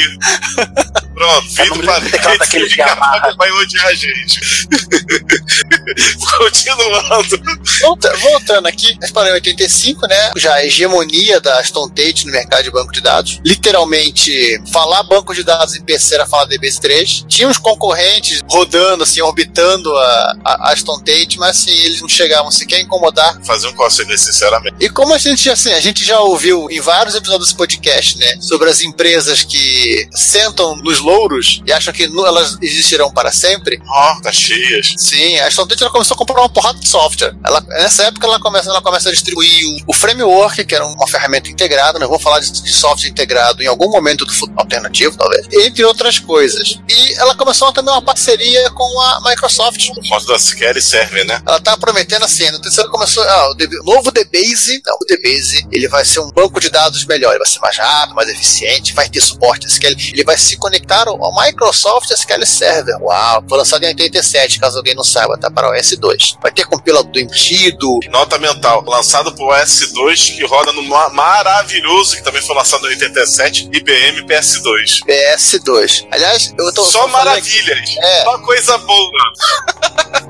[0.54, 2.38] Pronto, fim não do teclado parênteses.
[2.38, 3.34] daquele O que Ricardo amarra.
[3.36, 4.40] vai odiar a gente.
[6.38, 7.40] Continuando.
[7.80, 10.32] Volta- voltando aqui, nós paramos em 85, né?
[10.36, 13.40] Já a hegemonia da Aston Tate no mercado de banco de dados.
[13.44, 17.24] Literalmente, falar banco de dados em PC era falar DBase 3.
[17.28, 22.50] Tinha uns concorrentes rodando, assim, orbitando a, a Aston Tate, mas assim, eles não chegavam
[22.50, 23.40] sequer a incomodar.
[23.44, 24.76] Fazer um conselho, sinceramente.
[24.80, 28.36] E como a gente, assim, a gente já ouviu em vários episódios desse podcast, né?
[28.40, 33.80] Sobre as empresas que sentam nos louros e acham que elas existirão para sempre.
[33.86, 34.94] Ó, tá cheias.
[34.96, 37.34] Sim, a Stone ela começou a comprar uma porrada de software.
[37.44, 41.08] Ela, nessa época ela começa, ela começa a distribuir o, o framework, que era uma
[41.08, 42.06] ferramenta integrada, né?
[42.06, 46.18] Vou falar de, de software integrado em algum momento do futuro alternativo, talvez, entre outras
[46.18, 46.78] coisas.
[46.88, 49.88] E ela começou também uma parceria com a Microsoft.
[49.88, 51.40] Por conta da Scary serve, né?
[51.46, 55.66] Ela tá prometendo assim, no terceiro começou, ah, o DB novo DBase, não, o DBase,
[55.70, 58.92] ele vai ser um banco de dados melhor, ele vai ser mais rápido, mais eficiente,
[58.92, 62.96] vai ter suporte SQL, ele vai se conectar ao, ao Microsoft SQL Server.
[63.02, 66.36] Uau, foi lançado em 87, caso alguém não saiba, tá para o S2.
[66.42, 72.22] Vai ter compilador embutido, Nota mental, lançado pro S2, que roda no ma- maravilhoso, que
[72.22, 75.00] também foi lançado em 87, IBM PS2.
[75.06, 76.06] PS2.
[76.10, 77.96] Aliás, eu tô Só maravilhas.
[77.98, 78.24] É.
[78.24, 79.10] Só coisa boa.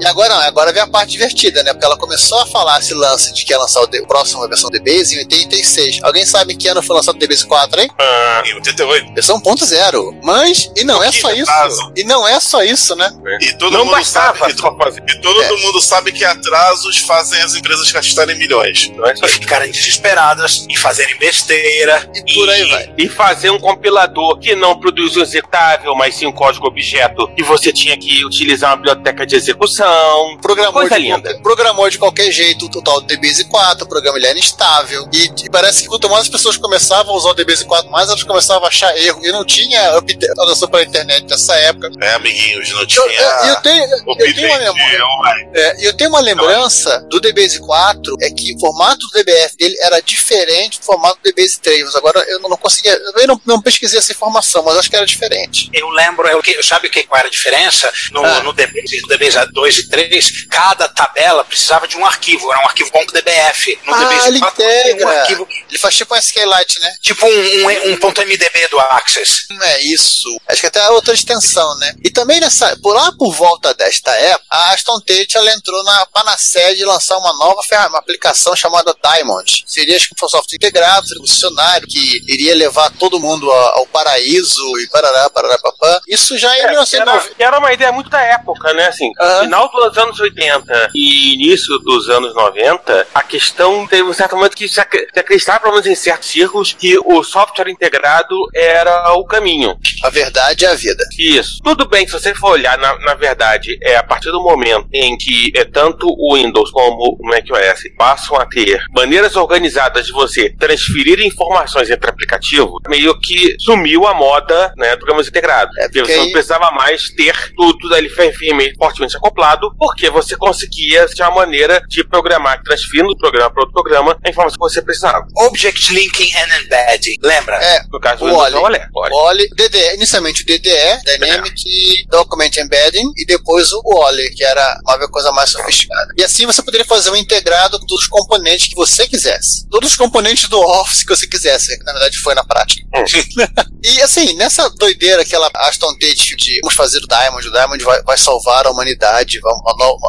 [0.01, 1.73] E agora não, agora vem a parte divertida, né?
[1.73, 4.71] Porque ela começou a falar esse lance de que ia lançar o, o próximo versão
[4.71, 6.01] DBase em 86.
[6.03, 7.91] Alguém sabe que ano foi lançado o DBase 4, hein?
[7.99, 9.13] Ah, Em 88.
[9.15, 10.19] Versão 1.0.
[10.51, 11.51] Mas, e não é só isso.
[11.51, 11.93] atraso.
[11.97, 13.11] E não é só isso, né?
[13.41, 14.53] E todo não mundo bastava sabe.
[14.53, 15.03] E, fazer.
[15.09, 15.57] e todo É.
[15.57, 18.91] mundo sabe que atrasos fazem as empresas gastarem milhões.
[18.97, 22.11] Não é só E ficarem desesperadas e fazerem besteira.
[22.15, 22.95] E por aí vai.
[22.99, 27.43] E fazer um compilador que não produz um executável, mas sim um código objeto, e
[27.43, 30.37] você tinha que utilizar uma biblioteca de execução.
[30.41, 31.21] Programou Coisa de, linda.
[31.21, 35.09] qualquer, programou de qualquer jeito o tal do DBase 4, o programa ele era instável.
[35.13, 38.09] E, e parece que quanto mais as pessoas começavam a usar o DBase 4, mais
[38.09, 39.21] elas começavam a achar erro.
[39.25, 41.91] E não tinha update atualização para a internet nessa época.
[42.01, 43.05] É, amiguinhos, não Eu, tinha.
[43.05, 45.51] eu- eu tenho, eu tenho uma memória.
[45.55, 49.57] É, e eu tenho uma lembrança do DBase 4 é que o formato do DBF
[49.57, 51.85] dele era diferente do formato do DBase 3.
[51.85, 52.93] Mas agora eu não conseguia.
[53.17, 55.71] Eu não, não pesquisei essa informação, mas acho que era diferente.
[55.73, 57.93] Eu lembro, é que, sabe o que, qual era a diferença?
[58.13, 58.43] No, Ah.
[58.43, 62.67] no DBase, no DBase 2 e 3, cada tabela precisava de um arquivo, era um
[62.67, 63.79] arquivo .dbf.
[63.87, 65.21] No Ah, DBase ele 4 tem um integra.
[65.21, 66.95] arquivo, Ele faz tipo um SQLite, né?
[67.01, 69.45] tipo um, um, um ponto .mdb do Access.
[69.51, 70.30] Não é isso.
[70.49, 71.95] Acho que até é outra extensão, né?
[72.05, 76.07] E também nessa, por lá por volta desta época, a Aston Tate ela entrou na
[76.07, 79.65] panaceia de lançar uma nova ferramenta, uma aplicação chamada Diamond.
[79.67, 83.73] Seria acho que um software integrado, seria um funcionário que iria levar todo mundo a-
[83.77, 86.01] ao paraíso e parará, parará, papá.
[86.09, 87.35] Isso já em É, que, 1990.
[87.39, 88.87] era, era uma ideia muito da época, né?
[88.89, 89.43] Assim, Aham.
[89.43, 94.57] final dos anos 80 e início dos anos 90, a questão teve um certo momento
[94.57, 99.79] que se acreditava, pelo menos em certos círculos, que o software integrado era o caminho.
[100.03, 101.05] A verdade é a vida.
[101.19, 101.59] Isso.
[101.63, 105.17] Tudo bem, se você for olhar, na, na verdade, é a partir do momento em
[105.17, 110.51] que é tanto o Windows como o macOS passam a ter maneiras organizadas de você
[110.59, 115.77] transferir informações entre aplicativos, meio que sumiu a moda né, do programas integrados.
[115.79, 119.73] É, porque porque você não aí- precisava precisava mais ter tudo ali firmemente, fortemente acoplado,
[119.79, 124.29] porque você conseguia ter uma maneira de programar, transferindo do programa para outro programa, a
[124.29, 125.27] informação que você precisava.
[125.37, 127.17] Object Linking and Embedding.
[127.23, 127.57] Lembra?
[127.57, 129.15] É, No caso do Windows, não, olha, olha.
[129.15, 135.09] OLE, DDE, inicialmente o DDE, Dynamic Document Embedding, e depois o OLE, que era uma
[135.09, 136.13] coisa mais sofisticada.
[136.17, 139.69] E assim você poderia fazer um integrado com todos os componentes que você quisesse.
[139.69, 142.85] Todos os componentes do Office que você quisesse, que na verdade foi na prática.
[143.83, 147.85] e assim, nessa doideira que ela Aston Tate de vamos fazer o Diamond, o Diamond
[147.85, 149.63] vai, vai salvar a humanidade, vamos,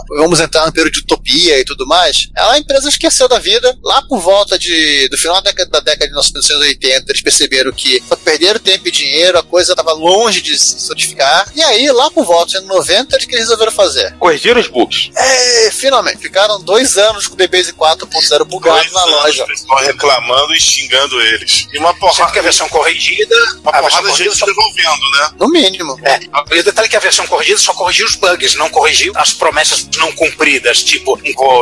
[0.10, 3.78] vamos entrar no período de utopia e tudo mais, ela, a empresa esqueceu da vida.
[3.84, 8.02] Lá por volta de, do final da década, da década de 1980, eles perceberam que
[8.24, 11.48] perderam tempo e dinheiro, a coisa estava longe de se solidificar.
[11.56, 14.14] E aí, lá por volta de anos 90, eles que eles resolveram fazer.
[14.18, 15.10] Corrigir os bugs.
[15.16, 19.44] É, finalmente, ficaram dois anos com o DBase 4.0 bugado Dois na loja.
[19.44, 21.68] O pessoal reclamando e xingando eles.
[21.74, 23.36] E uma Sendo porrada, que a versão corrigida.
[23.62, 25.30] uma a porrada de corrigida gente só devolvendo, né?
[25.40, 26.00] No mínimo.
[26.04, 26.20] É,
[26.56, 29.34] e o detalhe é que a versão corrigida só corrigiu os bugs, não corrigiu as
[29.34, 31.18] promessas não cumpridas, tipo,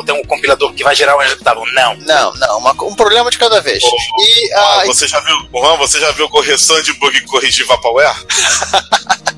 [0.05, 1.63] ter um compilador que vai gerar um executável.
[1.73, 1.95] Não.
[1.97, 3.83] Não, não, uma- um problema de cada vez.
[3.83, 7.27] Ô, E Ah, ah, você já viu, Juan, você já viu correção de bug que
[7.27, 8.08] corrigir Vaporware?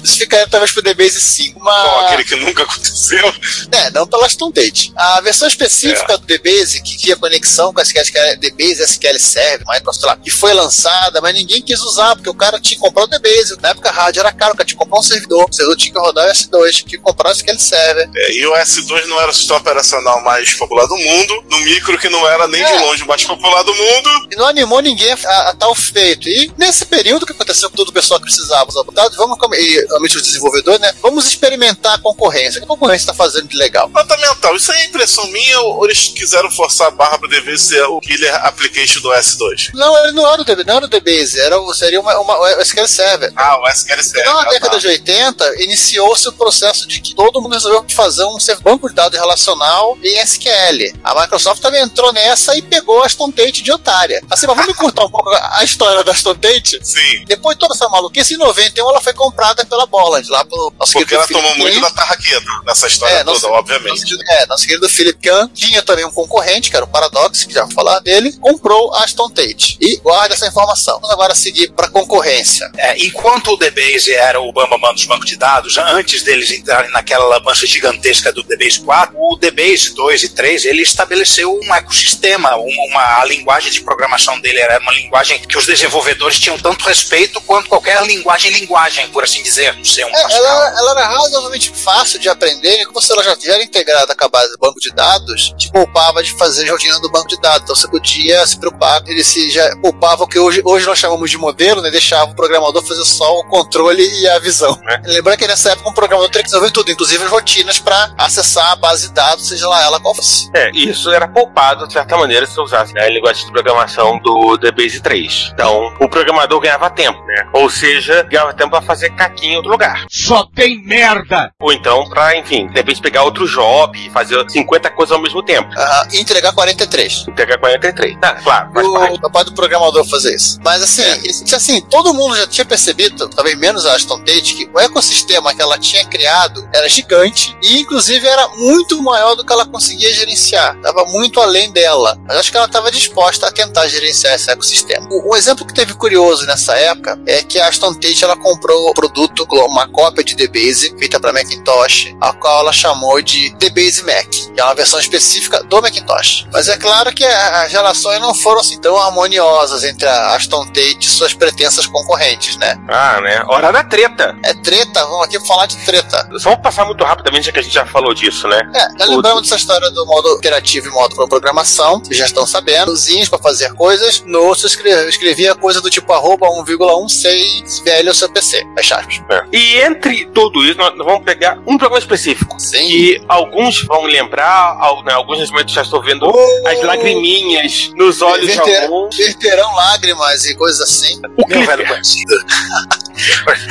[0.04, 1.60] Isso ficaria talvez pro DBase 5.
[1.60, 3.34] Bom, Mas, aquele que nunca aconteceu.
[3.72, 4.92] é, não pela Aston Date.
[4.96, 9.20] A versão específica do DBase, que tinha conexão com a SQL, que era DBase SQL
[9.20, 12.82] Server, Microsoft, lá, que foi lançada, mas ninguém quis usar, porque o cara tinha que
[12.82, 13.58] comprar o DBase.
[13.62, 15.46] Na época, a rádio era caro, o cara tinha que comprar um servidor.
[15.50, 18.10] O servidor tinha que rodar o S2, tinha que comprar o SQL Server.
[18.16, 21.98] É, e o S2 não era o sistema operacional mais popular do mundo, no micro
[22.00, 22.78] que não era nem É.
[22.78, 24.10] de longe o mais popular do mundo.
[24.32, 26.28] E não animou ninguém a, a tal feito.
[26.28, 29.38] E nesse período que aconteceu com todo o pessoal que precisava usar o dado, vamos,
[29.58, 30.94] e realmente os desenvolvedores, né?
[31.02, 32.58] Vamos experimentar a concorrência.
[32.58, 33.90] O que a concorrência está fazendo de legal?
[33.90, 37.84] Nota mental, isso é impressão minha ou eles quiseram forçar a barra pra dever ser
[37.84, 39.72] o killer application do S2?
[39.74, 42.62] Não, ele não era o DBase, não era o DBase, era, seria uma, uma, o
[42.62, 43.32] SQL Server.
[43.36, 44.22] Ah, o SQL Server.
[44.22, 44.78] Então, na ah, década tá.
[44.80, 49.18] de 80, iniciou-se o processo de que todo mundo resolveu fazer um banco de dados
[49.18, 50.94] relacional em SQL.
[51.04, 54.22] A Microsoft também entrou nessa e pegou a Aston Tate de otária.
[54.30, 56.80] Assim, mas vamos contar um pouco a história da Aston Tate?
[56.84, 60.74] Sim, Depois de toda essa maluquice, em 91 ela foi comprada pela Bolland, lá pelo
[60.80, 61.82] nosso porque querido ela Philip tomou muito Kahn.
[61.82, 64.02] da tarraqueta nessa história É, toda, nosso- obviamente.
[64.12, 67.54] Nosso, é, nosso querido Philip Kahn tinha também um concorrente, que era o Paradox, que
[67.54, 69.78] já vou falar dele, comprou a Aston Tate.
[69.80, 70.96] E guarda essa informação.
[70.96, 72.70] Vamos agora seguir para concorrência.
[72.78, 77.26] É, enquanto o DBase era o bambamã dos bancos de dados, antes deles entrarem naquela
[77.26, 82.84] lambança gigantesca do DBase 4, o DBase 2 e 3, ele estabeleceu um ecossistema, uma,
[82.90, 87.40] uma- a linguagem de programação dele era uma linguagem que os desenvolvedores tinham tanto respeito
[87.42, 91.72] quanto qualquer linguagem linguagem, por assim dizer, não ser um É, ela, ela era razoavelmente
[91.72, 94.80] fácil de aprender, e como se ela já era integrada com a base do banco
[94.80, 97.64] de dados, te poupava de fazer rotina do banco de dados.
[97.64, 101.30] Então você podia se preocupar, ele se já poupava o que hoje, hoje nós chamamos
[101.30, 101.90] de modelo, né?
[101.92, 104.80] Deixava o programador fazer só o controle e a visão.
[104.88, 105.02] É.
[105.06, 108.72] Lembrando que nessa época um programador teria que resolver tudo, inclusive as rotinas para acessar
[108.72, 110.50] a base de dados, seja lá ela qual fosse.
[110.54, 114.20] É, isso era poupado, de certa maneira, se você usasse né, a linguagem de programação
[114.20, 115.52] do DBase 3.
[115.54, 117.48] Então, o programador ganhava tempo, né?
[117.54, 118.24] Ou seja,
[118.56, 120.06] tempo pra fazer caquinha em outro lugar.
[120.10, 121.52] Só tem merda!
[121.60, 125.70] Ou então pra, enfim, de repente pegar outro job, fazer 50 coisas ao mesmo tempo.
[125.78, 127.26] Ah, e entregar 43.
[127.36, 128.18] Pegar 43.
[128.20, 129.18] Tá, claro, faz parte.
[129.18, 130.60] O papai do programador fazer isso.
[130.64, 134.70] Mas assim, isso- assim, todo mundo já tinha percebido, talvez menos a Aston Tate, que
[134.74, 139.52] o ecossistema que ela tinha criado era gigante e inclusive era muito maior do que
[139.52, 140.76] ela conseguia gerenciar.
[140.82, 142.18] Tava muito além dela.
[142.28, 145.08] Mas acho que ela estava disposta a tentar gerenciar esse ecossistema.
[145.10, 148.90] O- Um exemplo que teve curioso nessa época é que a Aston Tate ela comprou
[148.90, 154.04] o produto, uma cópia de DBase feita para Macintosh, a qual ela chamou de DBase
[154.04, 156.48] Mac, que é uma versão específica do Macintosh.
[156.52, 161.00] Mas é claro que as relações não foram assim tão harmoniosas entre a Aston Tate
[161.02, 162.78] e suas pretensas concorrentes, né?
[162.88, 163.44] Ah, né?
[163.48, 164.36] Hora da treta.
[164.44, 166.28] É treta, vamos aqui falar de treta.
[166.40, 168.62] Só vou passar muito rapidamente, já que a gente já falou disso, né?
[168.74, 172.46] É, já lembramos dessa história do modo interativo e modo para programação, vocês já estão
[172.46, 178.11] sabendo, usinhos para fazer coisas, no outro eu escrevia coisa do tipo arroba 1,16 velho
[178.12, 179.22] ao seu PC, fecha aspas.
[179.30, 179.44] É.
[179.52, 182.60] E entre tudo isso, nós vamos pegar um programa específico.
[182.60, 182.86] Sim.
[182.88, 186.68] Que alguns vão lembrar, né, alguns nesse momento já estou vendo Oh!
[186.68, 189.16] as lagriminhas nos olhos de Verter- alguns.
[189.18, 191.20] Verterão lágrimas e coisas assim.
[191.38, 191.88] O Meu velho Clipper.
[191.94, 192.36] conhecido.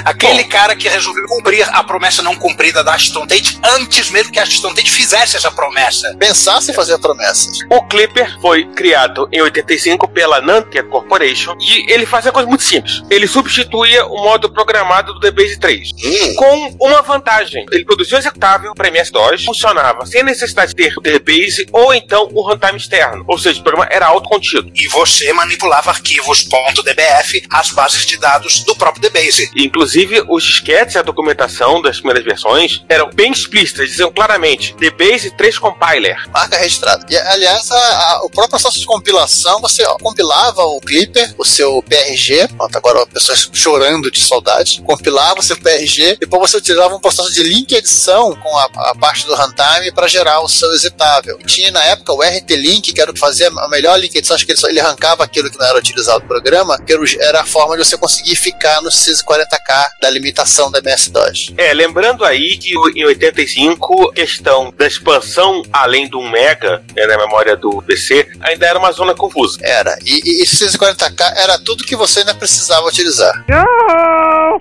[0.04, 4.38] Aquele cara que resolveu cumprir a promessa não cumprida da Aston Tate antes mesmo que
[4.38, 6.14] a Aston Tate fizesse essa promessa.
[6.18, 7.58] Pensasse em fazer promessas.
[7.70, 13.02] O Clipper foi criado em 85 pela Nantia Corporation e ele fazia coisa muito simples.
[13.10, 15.88] Ele substituía o modo programado do DBase 3
[16.36, 17.66] com uma vantagem.
[17.72, 22.28] Ele produzia um executável para MS-DOS, funcionava sem necessidade de ter o DBase ou então
[22.32, 23.24] o runtime externo.
[23.26, 24.70] Ou seja, o programa era autocontido.
[24.76, 26.44] E você manipulava arquivos
[26.84, 29.50] .dbf às bases de dados do próprio DBase.
[29.56, 35.30] Inclusive, os disquetes e a documentação das primeiras versões eram bem explícitas, diziam claramente DBase
[35.36, 36.16] 3 Compiler.
[36.30, 37.04] Marca registrada.
[37.10, 41.44] E, aliás, a- a- o próprio processo de compilação, você ó, compilava o Clipper, o
[41.44, 46.94] seu PRG, pronto, agora pessoas chorando de saudade, compilava o seu PRG, depois você utilizava
[46.94, 50.72] um processo de link edição com a, a parte do runtime para gerar o seu
[50.72, 51.38] executável.
[51.46, 54.44] Tinha na época o RT-Link, que era o que fazia a melhor link edição, acho
[54.46, 57.44] que ele, só, ele arrancava aquilo que não era utilizado no programa, que era, a
[57.46, 61.52] forma de você conseguir ficar no 640K da limitação da MS-DOS.
[61.56, 66.82] É, lembrando aí que o- em 85, a questão da expansão além do 1 mega
[66.94, 69.58] né, na memória do PC ainda era uma zona confusa.
[69.62, 69.98] Era.
[70.04, 73.32] E, e, e 640K era tudo que você ainda precisava utilizar.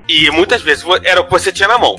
[0.08, 1.96] E muitas vezes era o que você tinha na mão,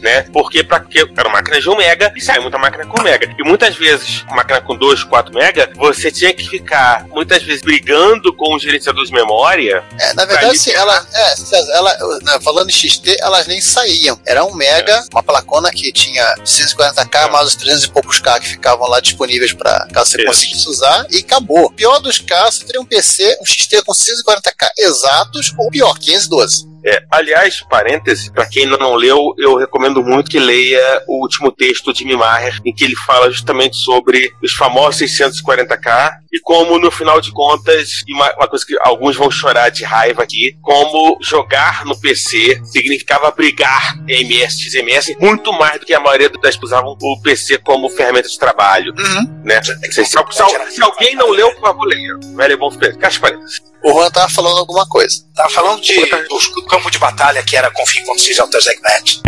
[0.00, 0.22] né?
[0.32, 3.34] Porque para que era máquina de 1 mega e sai muita máquina com 1 mega.
[3.38, 8.34] E muitas vezes, máquina com 2, 4 mega, você tinha que ficar muitas vezes brigando
[8.34, 9.84] com o gerenciador de memória.
[9.98, 14.18] É, na verdade, assim, ela, é, César, ela, né, falando em XT, elas nem saíam.
[14.26, 18.48] Era um mega, uma placona que tinha 140k, mais os 300 e poucos K que
[18.48, 20.26] ficavam lá disponíveis para caso você Isso.
[20.26, 21.70] conseguisse usar, e acabou.
[21.70, 26.71] Pior dos casos, você teria um PC, um XT com 140k exatos, ou pior, 512.
[26.84, 31.92] É, aliás, parêntese, para quem não leu, eu recomendo muito que leia o último texto
[31.92, 37.20] de Mimaher, em que ele fala justamente sobre os famosos 640k e como, no final
[37.20, 41.84] de contas, e uma, uma coisa que alguns vão chorar de raiva aqui, como jogar
[41.84, 46.72] no PC significava brigar em MS, XMS, muito mais do que a maioria das pessoas
[46.72, 48.92] usavam o PC como ferramenta de trabalho,
[49.44, 49.60] né?
[49.62, 50.16] Se, se-
[50.48, 52.14] se- se alguém não leu, por favor, leia.
[52.36, 52.70] Velho é bom.
[52.98, 53.60] Caixa parênteses.
[53.84, 55.24] O Juan tava falando alguma coisa.
[55.34, 59.20] Tava falando de, do, campo de batalha que era config.sys Altersegnet.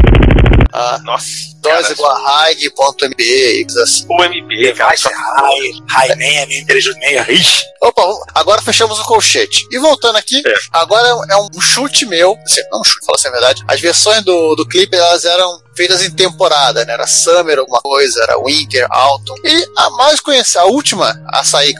[0.72, 1.53] Ah, Nossa.
[1.53, 3.22] DOS cara, igual a Hag.mb
[3.60, 4.06] e coisas assim.
[4.08, 7.28] o MB, cara, M386.
[7.28, 7.64] Ixi.
[7.80, 8.02] Opa,
[8.34, 9.66] agora fechamos o colchete.
[9.70, 10.54] E voltando aqui, É.
[10.72, 13.62] agora é um- é chute meu, assim, não um chute, fala assim a verdade.
[13.68, 16.92] As versões do, do clipe elas eram feitas em temporada, né?
[16.94, 19.34] Era Summer, alguma coisa, era Winter, Autumn.
[19.44, 21.74] E a mais conhecida, a última a sair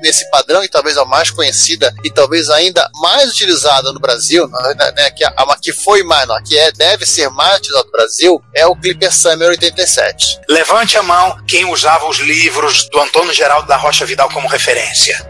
[0.00, 4.92] nesse padrão, e talvez a mais conhecida, e talvez ainda mais utilizada no Brasil, né,
[4.96, 8.40] né, que, a, que foi mais, não, que é, deve ser mais utilizada no Brasil,
[8.54, 10.40] é o Clipper Summer 87.
[10.48, 15.26] Levante a mão quem usava os livros do Antônio Geraldo da Rocha Vidal como referência.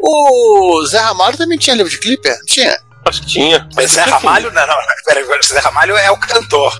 [0.00, 2.36] O Zé Ramalho também tinha livro de Clipper?
[2.46, 2.78] Tinha.
[3.06, 3.68] Acho que tinha.
[3.74, 6.78] Mas Zé Ramalho, não, não, peraí, Zé Ramalho é o cantor.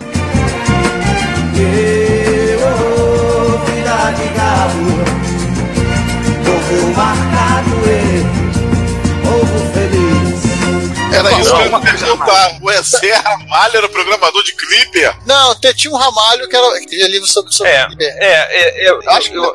[3.66, 5.17] vida de gado,
[11.18, 12.58] Era Isso que eu ia perguntar.
[12.62, 15.16] O Zé Ramalho era programador de Clipper?
[15.26, 18.16] Não, tinha um Ramalho que era que tinha livro sobre, sobre É, Clipper.
[18.18, 19.52] é, é, é, eu Acho- eu, eu,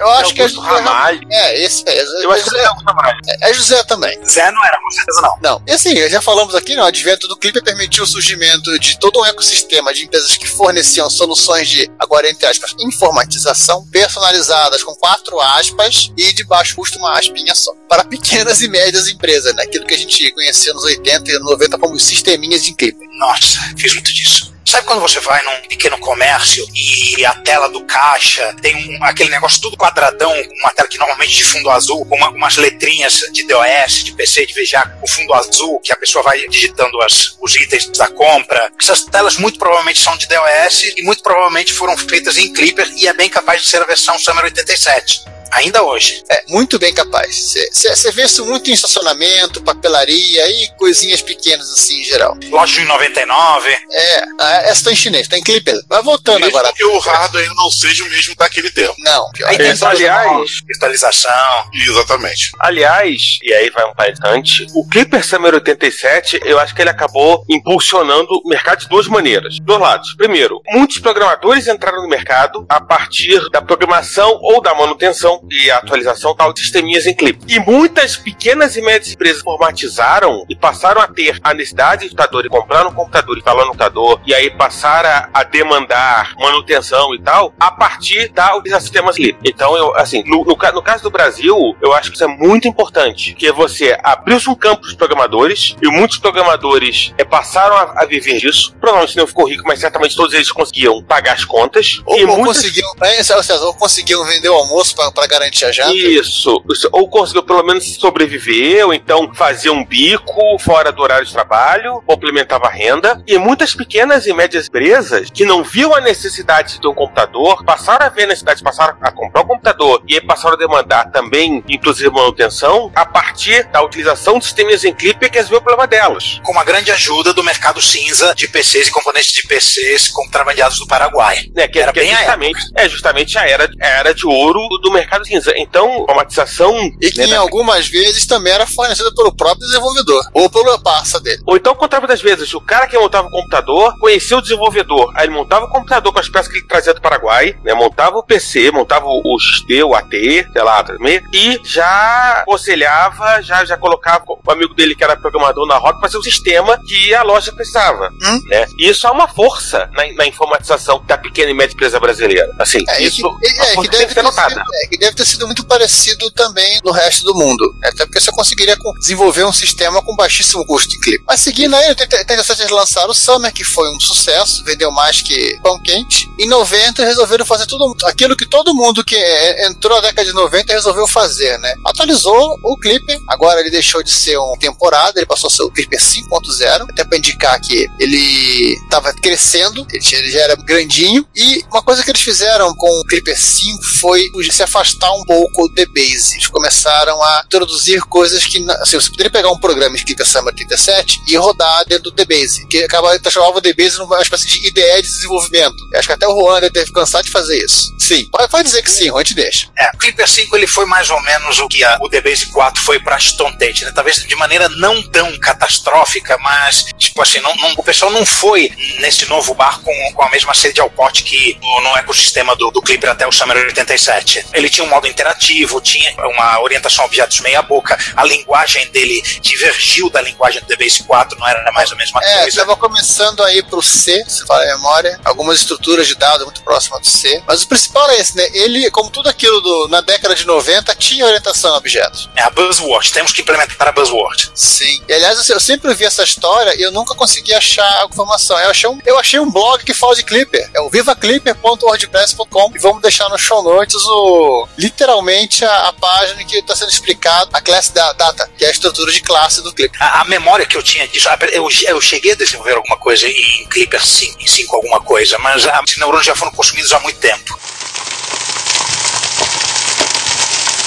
[0.00, 1.20] Eu acho que é Augusto Ramalho.
[1.30, 2.02] É, esse é.
[2.02, 3.18] Eu acho que José, é Augusto Ramalho.
[3.42, 4.24] é José também.
[4.26, 5.36] Zé não era, com certeza não.
[5.42, 5.62] Não.
[5.66, 9.20] E assim, já falamos aqui, né, o advento do Clipper permitiu o surgimento de todo
[9.20, 15.40] um ecossistema de empresas que forneciam soluções de, agora entre aspas, informatização personalizadas com quatro
[15.40, 17.72] aspas e de baixo custo uma aspinha só.
[17.88, 19.62] Para pequenas e médias empresas, né?
[19.64, 23.08] Aquilo que a gente conhecia nos 80 e 90 como sisteminhas de Clipper.
[23.18, 24.52] Nossa, fiz muito disso.
[24.66, 29.30] Sabe quando você vai num pequeno comércio e a tela do caixa tem um- aquele
[29.30, 33.46] negócio tudo quadradão, uma tela que normalmente de fundo azul, com uma- umas letrinhas de
[33.46, 37.54] DOS, de PC, de VGA, com fundo azul, que a pessoa vai digitando as- os
[37.54, 38.72] itens da compra.
[38.80, 43.06] Essas telas muito provavelmente são de DOS e muito provavelmente foram feitas em Clipper e
[43.06, 45.20] é bem capaz de ser a versão Summer 87.
[45.52, 46.22] Ainda hoje.
[46.28, 47.54] É, muito bem capaz.
[47.72, 52.36] Você vê isso muito em estacionamento, papelaria e coisinhas pequenas assim em geral.
[52.50, 53.70] Loja de 99.
[53.90, 54.24] É,
[54.68, 55.80] essa tá em chinês, tá em Clipper.
[55.88, 56.72] Vai voltando Mesmo agora.
[56.74, 58.94] que o hardware não seja o mesmo daquele tempo.
[58.98, 59.48] Não, pior.
[59.48, 61.70] Aí tem Isso, aliás, virtualização.
[61.72, 62.50] Exatamente.
[62.58, 67.44] Aliás, e aí vai um paisante, o Clipper Summer 87, eu acho que ele acabou
[67.48, 69.58] impulsionando o mercado de duas maneiras.
[69.60, 70.14] Dois lados.
[70.16, 76.34] Primeiro, muitos programadores entraram no mercado a partir da programação ou da manutenção e atualização
[76.34, 77.46] tal de sisteminhas em Clipper.
[77.48, 82.46] E muitas pequenas e médias empresas formatizaram e passaram a ter a necessidade de computador
[82.46, 87.14] e comprar um computador e instalar no computador e aí passaram a, a demandar manutenção
[87.14, 89.40] e tal a partir da utilização de sistemas Clipper.
[89.44, 92.66] Então, eu, assim, no, no, no caso do Brasil, eu acho que isso é muito
[92.66, 98.06] importante, que você abriu-se um campo dos programadores e muitos programadores eh, passaram a, a
[98.06, 98.74] viver disso.
[98.80, 102.02] Provavelmente não ficou rico, mas certamente todos eles conseguiam pagar as contas.
[102.06, 105.64] Ou, e ou muitas conseguiam, é, César, ou conseguiam vender o almoço pra, pra garantir
[105.64, 105.94] a janta.
[105.94, 106.88] Isso, isso.
[106.92, 112.02] Ou conseguiu pelo menos sobreviver, ou então fazia um bico fora do horário de trabalho,
[112.06, 113.22] complementava a renda.
[113.26, 117.64] E muitas pequenas e médias empresas que não viam a necessidade de ter um computador,
[117.64, 121.10] passaram a ver a necessidade, passaram a comprar um computador e aí passaram a demandar
[121.10, 125.86] também, inclusive manutenção, a partir da utilização de sistemas em Clipper que resolveu o problema
[125.86, 126.40] delas.
[126.42, 130.86] com uma grande ajuda do mercado cinza de PCs e componentes de PCs contrabandeados do
[130.86, 131.46] Paraguai.
[131.54, 134.26] né, que, Era que é, bem a justamente, é justamente a era, a era de
[134.26, 135.52] ouro do, do mercado cinza.
[135.56, 136.74] Então, a.
[137.00, 140.24] E que né, em da- algumas vezes também era fornecida pelo próprio desenvolvedor.
[140.32, 141.42] Ou pela parça dele.
[141.46, 145.12] Ou então, contrário das vezes, o cara que montava o computador conhecia o desenvolvedor.
[145.16, 147.74] Aí ele montava o computador com as peças que ele trazia do Paraguai, né?
[147.74, 153.64] Montava o PC, montava o XT, o AT, sei lá, também, e já aconselhava, já,
[153.64, 157.14] já colocava o amigo dele que era programador na roda para fazer o sistema que
[157.14, 158.08] a loja precisava.
[158.22, 158.40] Hum.
[158.46, 158.66] Né?
[158.78, 162.50] E isso é uma força na, na informatização da pequena e média empresa brasileira.
[162.58, 164.62] Assim, É, isso que, é, uma que deve ser ter notada.
[164.84, 167.74] é, que deve ter sido muito parecido também no resto do mundo.
[167.82, 171.24] Até porque você conseguiria desenvolver um sistema com baixíssimo custo de clipe.
[171.26, 175.20] Mas seguindo aí, em 87 eles lançaram o Summer, que foi um sucesso, vendeu mais
[175.20, 176.28] que pão quente.
[176.38, 180.34] Em 90 resolveram fazer tudo aquilo que todo mundo que é, entrou na década de
[180.34, 181.74] 90 resolveu fazer, né?
[181.84, 185.70] Atualizou o Clipper, agora ele deixou de ser um temporada, ele passou a ser o
[185.70, 191.82] Clipper 5.0, até para indicar que ele estava crescendo, ele, já era grandinho, e uma
[191.82, 196.34] coisa que eles fizeram com o Clipper 5 foi se afastar um pouco do base.
[196.34, 200.54] Eles começaram a introduzir coisas que, assim, você poderia pegar um programa de Clipper Summer
[200.54, 205.02] 37 e rodar dentro do DBase, que acaba transformava o DBase numa espécie de IDE
[205.02, 205.76] de desenvolvimento.
[205.92, 207.93] Eu acho que até o Juan deve ter cansado de fazer isso.
[208.04, 209.68] Sim, pode, pode dizer que sim, Juan, a gente deixa.
[209.78, 212.82] É, o Clipper 5 ele foi mais ou menos o que a- o DBase 4
[212.82, 213.92] foi para Stone Tate, né?
[213.94, 218.70] Talvez de maneira não tão catastrófica, mas tipo assim, não, não- o pessoal não foi
[219.00, 222.70] nesse novo bar com, com a mesma sede ao pote que no, no ecossistema do,
[222.70, 224.46] do Clipper até o Summer 87.
[224.52, 229.22] Ele tinha um modo interativo, tinha uma orientação a objetos meia boca, a linguagem dele
[229.40, 232.48] divergiu da linguagem do DBase 4, não era mais ou menos uma É, coisa.
[232.48, 237.00] estava começando aí pro C, se fala a memória, algumas estruturas de dados muito próximas
[237.00, 237.42] do C.
[237.46, 238.46] Mas o principal é esse, né?
[238.52, 242.28] Ele, como tudo aquilo do- na década de 90, tinha orientação a objetos.
[242.36, 244.50] É a buzzword, temos que implementar a buzzword.
[244.54, 245.02] Sim.
[245.08, 248.58] E aliás, assim, eu sempre vi essa história e eu nunca consegui achar a informação.
[248.58, 250.68] Eu achei um, eu achei um blog que fala de Clipper.
[250.74, 256.46] É o vivaclipper.wordpress.com e vamos deixar no show notes o literalmente a, a página em
[256.46, 259.72] que está sendo explicado a classe da data, que é a estrutura de classe do
[259.72, 260.02] Clipper.
[260.02, 263.66] A, a memória que eu tinha disso, eu, eu cheguei a desenvolver alguma coisa em
[263.68, 267.58] Clipper 5, em 5 alguma coisa, mas esses neurônios já foram consumidos há muito tempo.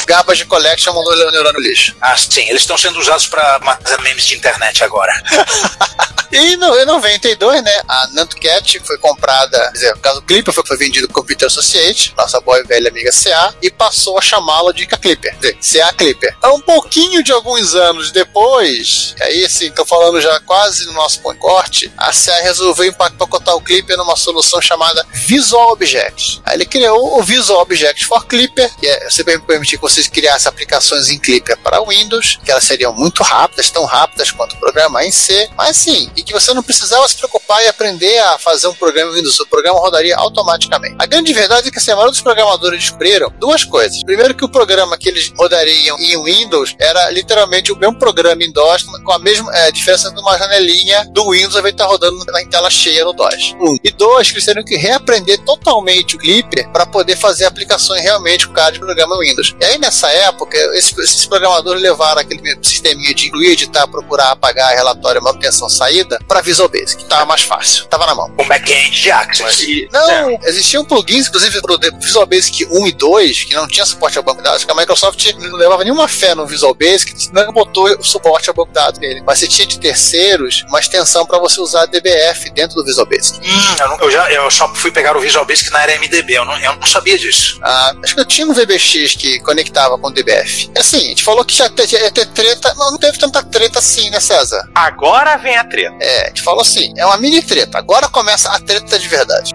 [0.08, 1.94] Garbage Collection mandou neurônio lixo.
[2.02, 3.60] Ah, sim, eles estão sendo usados para
[4.02, 5.14] memes de internet agora.
[6.32, 10.66] E no, em 92, né, a Nantucket foi comprada, quer dizer, o caso Clipper foi,
[10.66, 14.22] foi vendido com o Computer Associate, nossa boa e velha amiga CA, e passou a
[14.22, 16.36] chamá-la de Clipper, quer dizer, CA Clipper.
[16.44, 21.92] Um pouquinho de alguns anos depois, aí assim, tô falando já quase no nosso corte,
[21.98, 26.42] a CA resolveu empacotar o Clipper numa solução chamada Visual Objects.
[26.46, 30.48] Aí ele criou o Visual Objects for Clipper, que é, você permitir que vocês criassem
[30.48, 35.04] aplicações em Clipper para Windows, que elas seriam muito rápidas, tão rápidas quanto o programa
[35.04, 38.68] em C, mas sim, e que você não precisava se preocupar em aprender a fazer
[38.68, 40.96] um programa em Windows, o programa rodaria automaticamente.
[41.00, 44.04] A grande verdade é que assim, a maioria dos programadores descobriram duas coisas.
[44.04, 48.52] Primeiro que o programa que eles rodariam em Windows era literalmente o mesmo programa em
[48.52, 52.46] DOS, com a mesma é, diferença de uma janelinha do Windows de estar rodando na
[52.46, 53.56] tela cheia no DOS.
[53.60, 53.78] Um.
[53.84, 58.48] E dois, que eles teriam que reaprender totalmente o Clipper para poder fazer aplicações realmente
[58.48, 59.56] com cara de programa Windows.
[59.60, 64.76] E aí nessa época, esses, esses programadores levaram aquele sisteminha de incluir, editar, procurar, apagar,
[64.76, 67.06] relatório, manutenção, saída para Visual Basic.
[67.06, 68.34] Tava mais fácil, tava na mão.
[68.38, 69.88] Um back-end de Access.
[69.92, 70.40] Não, É.
[70.44, 74.38] existiam plugins, inclusive pro Visual Basic 1 e 2, que não tinha suporte ao banco
[74.40, 78.50] de dados, que a Microsoft não levava nenhuma fé no Visual Basic, não botou suporte
[78.50, 79.24] ao banco de dados dele.
[79.26, 83.38] Mas você tinha de terceiros uma extensão para você usar DBF dentro do Visual Basic.
[83.40, 86.34] Hum, eu, não- eu já eu só fui pegar o Visual Basic na era MDB,
[86.38, 87.58] eu não, eu não sabia disso.
[87.64, 90.72] Ah, acho que eu tinha um VBX que conectava com o DBF.
[90.76, 93.44] É assim, a gente falou que já te- ia ter treta, não, não teve tanta
[93.44, 94.68] treta assim, né, César?
[94.74, 95.96] Agora vem a treta.
[96.02, 97.78] É, a gente falou assim, é uma mini treta.
[97.78, 99.54] Agora começa a treta de verdade.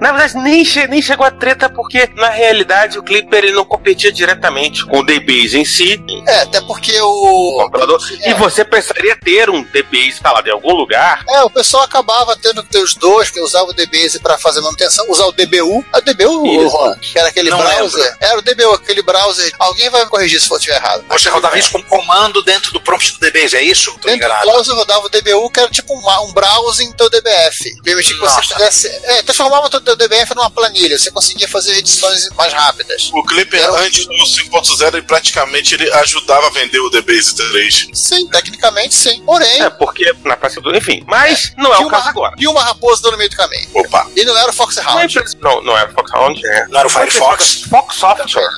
[0.00, 3.64] Na verdade, nem, che- nem chegou a treta porque, na realidade, o Clipper ele não
[3.64, 7.56] competia diretamente com o DBase em si, É, até porque o o.
[7.64, 8.30] computador, É.
[8.30, 11.24] e você precisaria ter um DBase instalado em algum lugar.
[11.28, 14.60] É, o pessoal acabava tendo que ter os dois, que usava o DBase para fazer
[14.60, 15.84] manutenção, usar o DBU.
[15.92, 16.70] A DBU, Isso.
[16.70, 18.00] Juan, que era aquele Não browser.
[18.02, 18.16] lembro.
[18.20, 19.52] Era o DBU, aquele browser.
[19.58, 21.04] Alguém vai me corrigir se eu estiver errado.
[21.08, 23.92] Você rodava isso com comando dentro do prompt do DBase, é isso?
[24.00, 27.10] Tô Dentro do browser rodava o DBU, que era tipo um, um browser em teu
[27.10, 27.76] DBF.
[27.82, 28.88] Permitia que você fizesse.
[29.04, 30.98] É, transformava o teu DBF numa planilha.
[30.98, 33.10] Você conseguia fazer edições mais rápidas.
[33.12, 37.88] O Clipper, Era antes do 5.0, ele praticamente ele ajudava a vender o DBase 3.
[37.92, 39.22] Sim, tecnicamente sim.
[39.24, 40.74] Porém, É, porque na prática do.
[40.76, 42.34] Enfim, mas não é o caso agora.
[42.36, 43.68] tinha uma raposa no meio do caminho.
[43.74, 44.06] Opa.
[44.16, 45.04] E não era o é Foxhound.
[45.18, 46.46] empresa- não, não era Foxhound.
[46.46, 46.66] É.
[46.68, 47.62] Não era o Firefox?
[47.68, 48.50] Fox Software.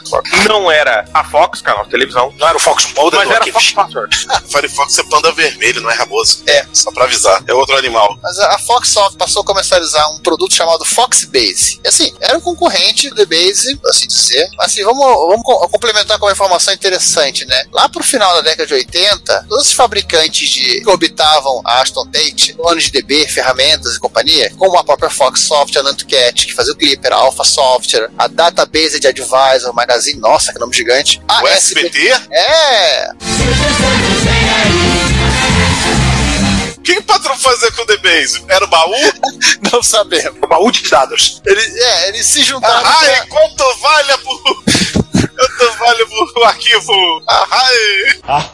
[0.48, 2.32] Não era a Fox, canal de televisão.
[2.38, 3.52] Não era o Fox Model Mas do era.
[3.52, 4.08] Fox Software.
[4.50, 6.42] Firefox é panda vermelho, não é raboso.
[6.46, 6.66] É.
[6.72, 7.42] Só pra avisar.
[7.46, 8.16] É outro animal.
[8.22, 10.84] Mas a a Foxsoft passou a comercializar um produto chamado
[11.26, 11.80] Foxbase.
[11.84, 14.48] E assim, era um concorrente do DBase, assim dizer.
[14.56, 17.64] Mas assim, vamos, vamos co- complementar com uma informação interessante, né?
[17.72, 22.06] Lá pro final da década de 80, todos os fabricantes de, que orbitavam a Aston
[22.06, 26.72] Tate, donos de DB, ferramentas e companhia, como a própria Foxsoft, a Nantucket, que fazia
[26.72, 31.20] o Clipper, a Alpha Software, a Database de Advisor, Magazine, nossa, que nome gigante.
[31.28, 32.12] A O SBT?
[32.30, 33.10] É,
[36.82, 38.44] O que o patrão fazia com o DBase?
[38.48, 38.92] Era o baú?
[39.72, 40.36] não sabemos.
[40.42, 41.40] O baú de dados.
[41.46, 42.82] Eles, é, eles se juntaram.
[42.82, 44.42] pra- Ai, quanto vale por.
[45.22, 47.22] Quanto vale por arquivo?
[47.28, 48.52] Ai.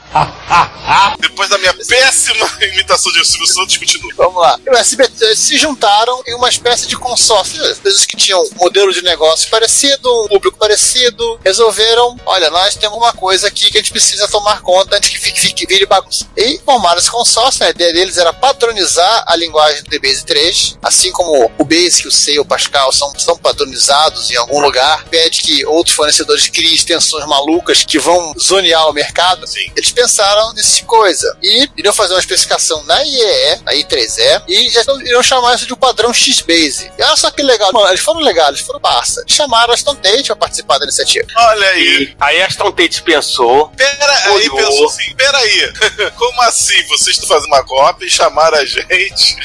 [1.20, 4.12] Depois da minha péssima imitação de Silvio Santos, continua.
[4.16, 4.59] Vamos lá.
[4.64, 7.64] E o SBT se juntaram em uma espécie de consórcio.
[7.70, 12.96] Empresas que tinham um modelo de negócio parecido, um público parecido, resolveram: olha, nós temos
[12.96, 16.26] uma coisa aqui que a gente precisa tomar conta antes que fique, fique vire bagunça.
[16.36, 17.64] E formaram esse consórcio.
[17.64, 22.12] A ideia deles era padronizar a linguagem do DBase 3, assim como o Basic, o
[22.12, 25.05] C e o Pascal são, são padronizados em algum lugar.
[25.05, 29.46] Pede que outros fornecedores criem extensões malucas que vão zonear o mercado.
[29.46, 29.70] Sim.
[29.76, 31.39] Eles pensaram nesse tipo de coisa.
[31.43, 35.72] E iriam fazer uma especificação na IEE, na I3E, e já iriam chamar isso de
[35.72, 36.91] um padrão X-Base.
[36.99, 37.72] E olha só que legal.
[37.72, 39.22] Mano, eles foram legais, eles foram massa.
[39.26, 41.26] Chamaram a Aston Tate para participar da iniciativa.
[41.36, 42.03] Olha aí.
[42.05, 43.68] E aí a Aston Tate pensou.
[43.70, 45.72] Pera aí, pensou assim, pera aí.
[46.16, 46.82] Como assim?
[46.89, 49.36] Vocês estão fazendo uma cópia e chamaram a gente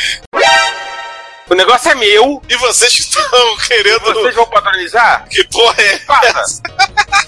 [1.50, 2.42] O negócio é meu.
[2.50, 4.00] e vocês estão querendo.
[4.14, 5.26] Vocês vão padronizar?
[5.30, 6.62] Que porra é Vaza.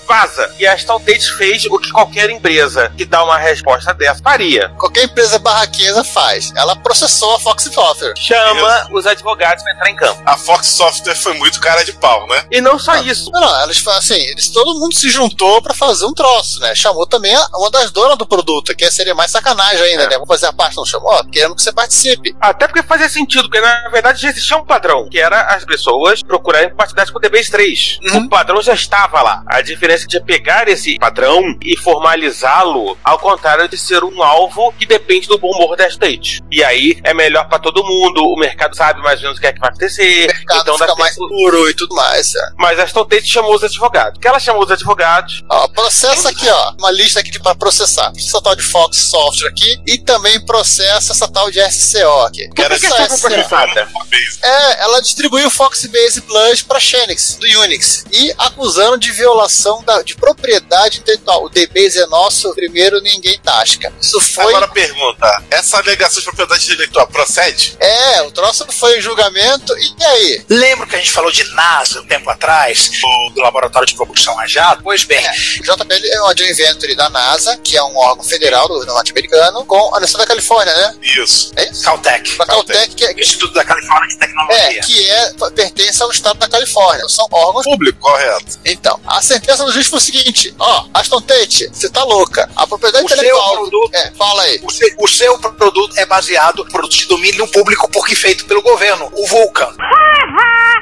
[0.07, 0.55] Vaza.
[0.57, 4.70] E a Tate fez o que qualquer empresa que dá uma resposta dessa faria.
[4.78, 6.51] Qualquer empresa barraquesa faz.
[6.55, 8.13] Ela processou a Fox Software.
[8.18, 10.22] Chama os advogados pra entrar em campo.
[10.26, 12.45] A Fox Software foi muito cara de pau, né?
[12.51, 13.30] E não só isso.
[13.32, 16.74] Não, não, eles assim, eles, todo mundo se juntou pra fazer um troço, né?
[16.74, 20.07] Chamou também a- uma das donas do produto, que seria mais sacanagem ainda, É.
[20.07, 20.13] né?
[20.13, 21.22] Vamos fazer a parte, não chamou?
[21.32, 22.36] Queremos que você participe.
[22.39, 26.22] Até porque fazia sentido, porque na verdade já existia um padrão, que era as pessoas
[26.22, 27.99] procurarem partilhar com o DBase 3.
[28.12, 28.18] Uhum.
[28.26, 29.43] O padrão já estava lá.
[29.47, 34.86] A diferença de pegar esse padrão e formalizá-lo, ao contrário de ser um alvo que
[34.86, 36.41] depende do bom humor da state.
[36.51, 39.47] E aí é melhor pra todo mundo, o mercado sabe mais ou menos o que
[39.47, 40.26] é que vai acontecer.
[40.26, 42.34] O mercado então fica mais tempo- puro e tudo mais.
[42.36, 42.49] É.
[42.58, 44.20] Mas a Stone Tate chamou os advogados.
[44.20, 45.43] Que ela chamou os advogados.
[45.49, 46.74] Ó, processa aqui, ó.
[46.80, 48.12] Uma lista aqui pra processar.
[48.16, 49.78] Essa tal de Fox Software aqui.
[49.88, 52.47] E também processa essa tal de SCO aqui.
[52.47, 53.56] Por que, que essa foi SCO?
[54.00, 54.48] Processada?
[54.48, 60.02] É, ela distribuiu o Foxbase Plus para Xenix, do Unix, e acusando de violação da-
[60.02, 61.46] de propriedade intelectual.
[61.46, 63.91] O DBase é nosso, primeiro ninguém tasca.
[64.02, 64.46] Isso foi.
[64.46, 67.76] Agora pergunta: essa alegação de propriedade intelectual procede?
[67.80, 70.46] É, o troço foi em julgamento, e aí?
[70.50, 74.38] Lembra que a gente falou de NASA um tempo atrás, do, do Laboratório de Propulsão
[74.39, 74.82] a Jato?
[74.84, 75.26] Pois bem,
[75.60, 79.66] O JPL é um joint venture da NASA, que é um órgão federal do norte-americano,
[79.66, 80.98] com a Universidade da Califórnia, né?
[81.02, 81.52] Isso.
[81.56, 81.84] É isso?
[81.84, 84.82] Caltech, a Caltech, que é, Instituto da Califórnia de é, Tecnologia.
[84.84, 87.08] que é, pertence ao estado da Califórnia.
[87.10, 88.60] São órgãos Público, correto.
[88.66, 92.50] Então, a sentença do juiz foi o seguinte: ó, Aston Tate, você tá louca.
[92.56, 93.58] A propriedade O seu intelectual.
[93.58, 94.60] produto- É, fala aí.
[94.64, 98.62] O seu, o seu produto é baseado em produto de domínio público porque feito pelo
[98.62, 99.74] governo, o Vulcan.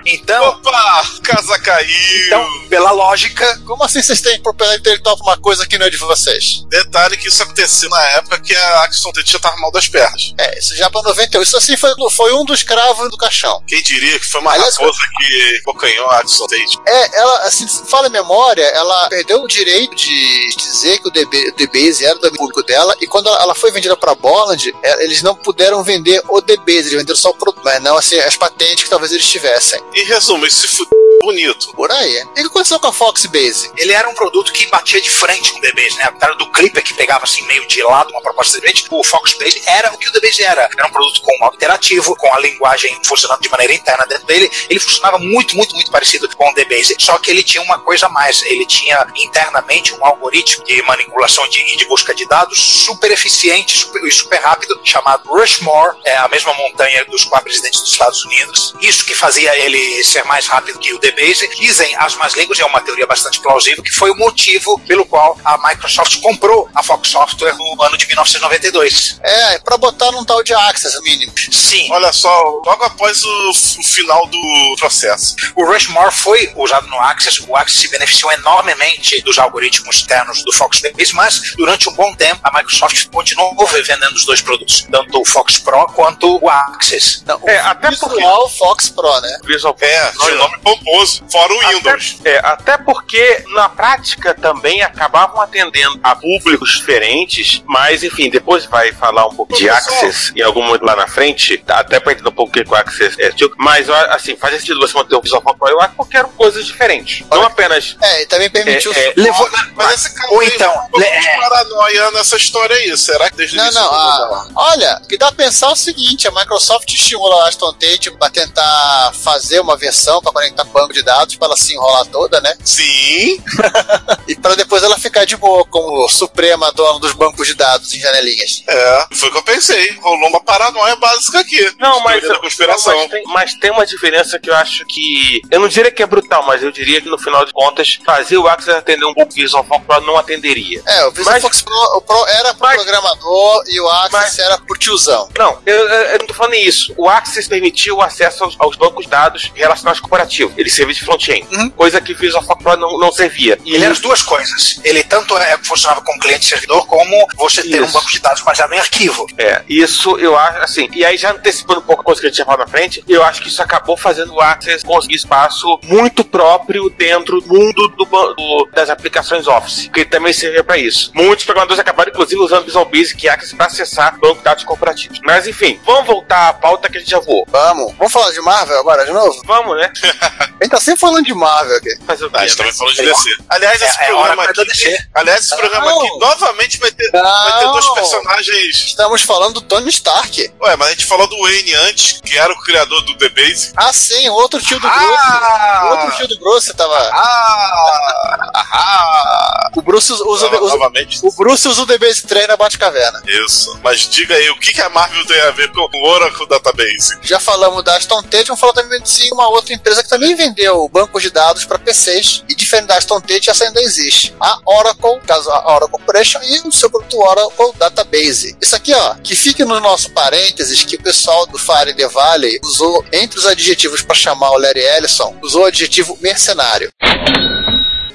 [0.06, 1.04] Então, Opa!
[1.24, 1.88] Casa caiu!
[2.28, 5.90] então, pela lógica, Como assim vocês têm propriedade intelectual pra uma coisa que não é
[5.90, 6.66] de vocês?
[6.68, 10.34] Detalhe que isso aconteceu na época que a Axon Tate já tava mal das pernas.
[10.38, 11.42] É, isso já pra 91.
[11.42, 13.64] Isso assim foi, foi um dos cravos do caixão.
[13.68, 16.78] Quem diria que foi uma Aliás, raposa que bocanhou a Axon Tate?
[16.86, 21.12] É, ela, assim, se fala em memória, ela perdeu o direito de dizer que o
[21.12, 24.74] DB, o DBase era do público dela, e quando ela, ela foi vendida pra Bolland,
[24.84, 28.20] é, eles não puderam vender o DBase, eles venderam só o produto, mas não assim,
[28.20, 29.82] as patentes que talvez eles tivessem.
[29.94, 31.74] Em resumo, isso se fudeu bonito.
[31.74, 32.24] Por aí.
[32.24, 33.72] O que aconteceu com a Foxbase?
[33.78, 36.12] ele era um produto que batia de frente com o DBase, né?
[36.20, 39.92] Cara do Clipper que pegava assim meio de lado uma proposta diferente, o Foxbase era
[39.94, 40.70] o que o DBase era.
[40.78, 44.50] Era um produto com modo interativo, com a linguagem funcionando de maneira interna dentro dele.
[44.70, 46.96] Ele funcionava muito, muito, muito parecido com o DBase.
[47.00, 48.42] Só que ele tinha uma coisa a mais.
[48.44, 54.04] Ele tinha internamente um algoritmo de manipulação de, de busca de dados super eficiente super-
[54.06, 58.74] e super rápido, chamado Rushmore, é a mesma montanha dos quatro presidentes dos Estados Unidos.
[58.82, 61.50] Isso que fazia ele ser mais rápido que o DBase.
[61.60, 65.38] Dizem as más línguas, é uma teoria bastante plausível, que foi o motivo pelo qual
[65.44, 69.20] a Microsoft comprou a Fox Software no ano de 1992.
[69.24, 71.32] É, pra botar num tal de Access mínimo.
[71.52, 75.36] Sim, Olha só, logo após o, o final do processo.
[75.56, 80.54] o Rushmore foi usado no Access, o Access se beneficiou enormemente dos algoritmos internos do
[80.54, 85.26] Foxbase, mas durante um bom tempo a Microsoft continuou vendendo os dois produtos, tanto o
[85.26, 87.24] Fox Pro quanto o Access.
[87.26, 89.38] Não, É, o até porque- visual Fox Pro, né?
[89.44, 90.58] Visual É, tinha um nome
[90.94, 91.24] pomposo.
[91.32, 92.18] Fora o Windows.
[92.20, 98.66] Até, é, até porque na prática também acabavam atendendo a públicos diferentes, mas enfim, depois
[98.66, 99.94] vai falar um pouco de Professor.
[99.94, 101.80] Access em algum momento lá na frente, tá?
[101.80, 104.80] até pra entender um pouco o que o Access é, tipo, mas assim, faz sentido
[104.80, 107.26] você manter o Visual Pro eu acho porque eram coisas diferentes.
[107.30, 107.96] Não apenas.
[108.02, 108.92] É, e também permitiu.
[108.94, 112.96] É, é, Levou, Mas esse cara Ou então, um pouco de paranoia nessa história aí.
[112.98, 114.48] Será que desde o Não, início não, não a- dá?
[114.56, 118.12] olha, o que dá a pensar é o seguinte: a Microsoft estimula a Aston Tate
[118.12, 122.06] pra tentar fazer uma versão pra conectar com banco de dados, pra ela se enrolar
[122.08, 122.56] toda, né?
[122.64, 123.42] Sim,
[124.28, 128.00] E pra depois ela ficar de boa como suprema dona dos bancos de dados em
[128.00, 128.64] janelinhas.
[128.68, 129.98] é, foi o que eu pensei.
[130.02, 131.72] Rolou uma paranoia básica aqui.
[131.80, 132.96] Não, mas, conspiração.
[132.98, 135.42] mas, tem, mas tem uma diferença que eu acho que.
[135.52, 138.38] Eu não diria que é brutal, mas eu diria que no final de contas, fazer
[138.38, 140.82] o Access atender um pouco o Visual Pro não atenderia.
[140.86, 144.12] É, o Visual Mas- Fox Pro, o Pro era pro Mas- programador e o Access
[144.12, 145.30] Mas- era pro tiozão.
[145.38, 146.94] Não, eu, eu, eu não tô falando isso.
[146.98, 150.54] O Access permitiu o acesso aos, aos bancos de dados relacionados corporativos.
[150.58, 151.70] Ele servia de front-end, Uhum.
[151.72, 153.58] coisa que o Visual Pro não, não servia.
[153.66, 154.80] E Ele era as duas coisas.
[154.84, 157.84] Ele tanto é, funcionava como cliente servidor, como você ter Isso.
[157.84, 159.26] um banco de dados baseado em arquivo.
[159.38, 162.30] É, isso eu acho, assim, e aí já antecipando um pouco a coisa que a
[162.30, 165.80] gente tinha falado na frente, eu acho que isso acabou fazendo o Access conseguir espaço
[165.84, 171.12] muito próprio dentro do mundo do, do- das aplicações Office, que também servia para isso.
[171.14, 175.20] Muitos programadores acabaram, inclusive, usando Visual Basic e Access para acessar banco de dados corporativos.
[175.24, 177.46] Mas, enfim, vamos voltar à pauta que a gente já voou.
[177.50, 177.94] Vamos.
[177.98, 179.42] Vamos falar de Marvel agora de novo?
[179.46, 179.92] Vamos, né?
[180.64, 181.90] A gente tá sempre falando de Marvel aqui.
[182.08, 182.38] Fazer o quê?
[182.38, 182.58] Ah, a gente né?
[182.64, 183.36] também falou de DC.
[183.50, 184.72] Aliás, esse É, é hora programa pra aqui.
[184.72, 184.98] DC.
[185.14, 186.00] Aliás, esse programa Não.
[186.02, 188.76] aqui novamente vai ter, vai ter dois personagens.
[188.86, 190.54] Estamos falando do Tony Stark.
[190.62, 193.74] Ué, mas a gente falou do Wayne antes, que era o criador do The Base.
[193.76, 195.18] Ah, sim, o outro tio do Bruce.
[195.20, 195.82] Ah!
[195.84, 196.98] O outro tio do Bruce tava.
[197.14, 198.52] Ah!
[198.72, 199.70] Ah!
[199.76, 201.20] O Bruce usa, Nova- usa- novamente.
[201.24, 203.22] o Bruce usa o DBase 3 na Batcaverna.
[203.28, 203.78] Isso.
[203.84, 207.18] Mas diga aí, o que, que a Marvel tem a ver com o Oracle Database?
[207.22, 210.88] Já falamos da Aston Tate, vamos falar também de uma outra empresa que também vendeu
[210.90, 212.44] bancos de dados para PCs.
[212.48, 214.34] E diferente da Aston Tate, essa ainda existe.
[214.40, 218.56] A Oracle, caso a Oracle Corporation, e o seu produto Oracle Database.
[218.62, 222.60] Isso aqui, ó, que fique no nosso parênteses que o pessoal do Fire the Valley
[222.64, 226.92] usou entre os adjetivos para chamar o Larry Ellison, usou o adjetivo mercenário.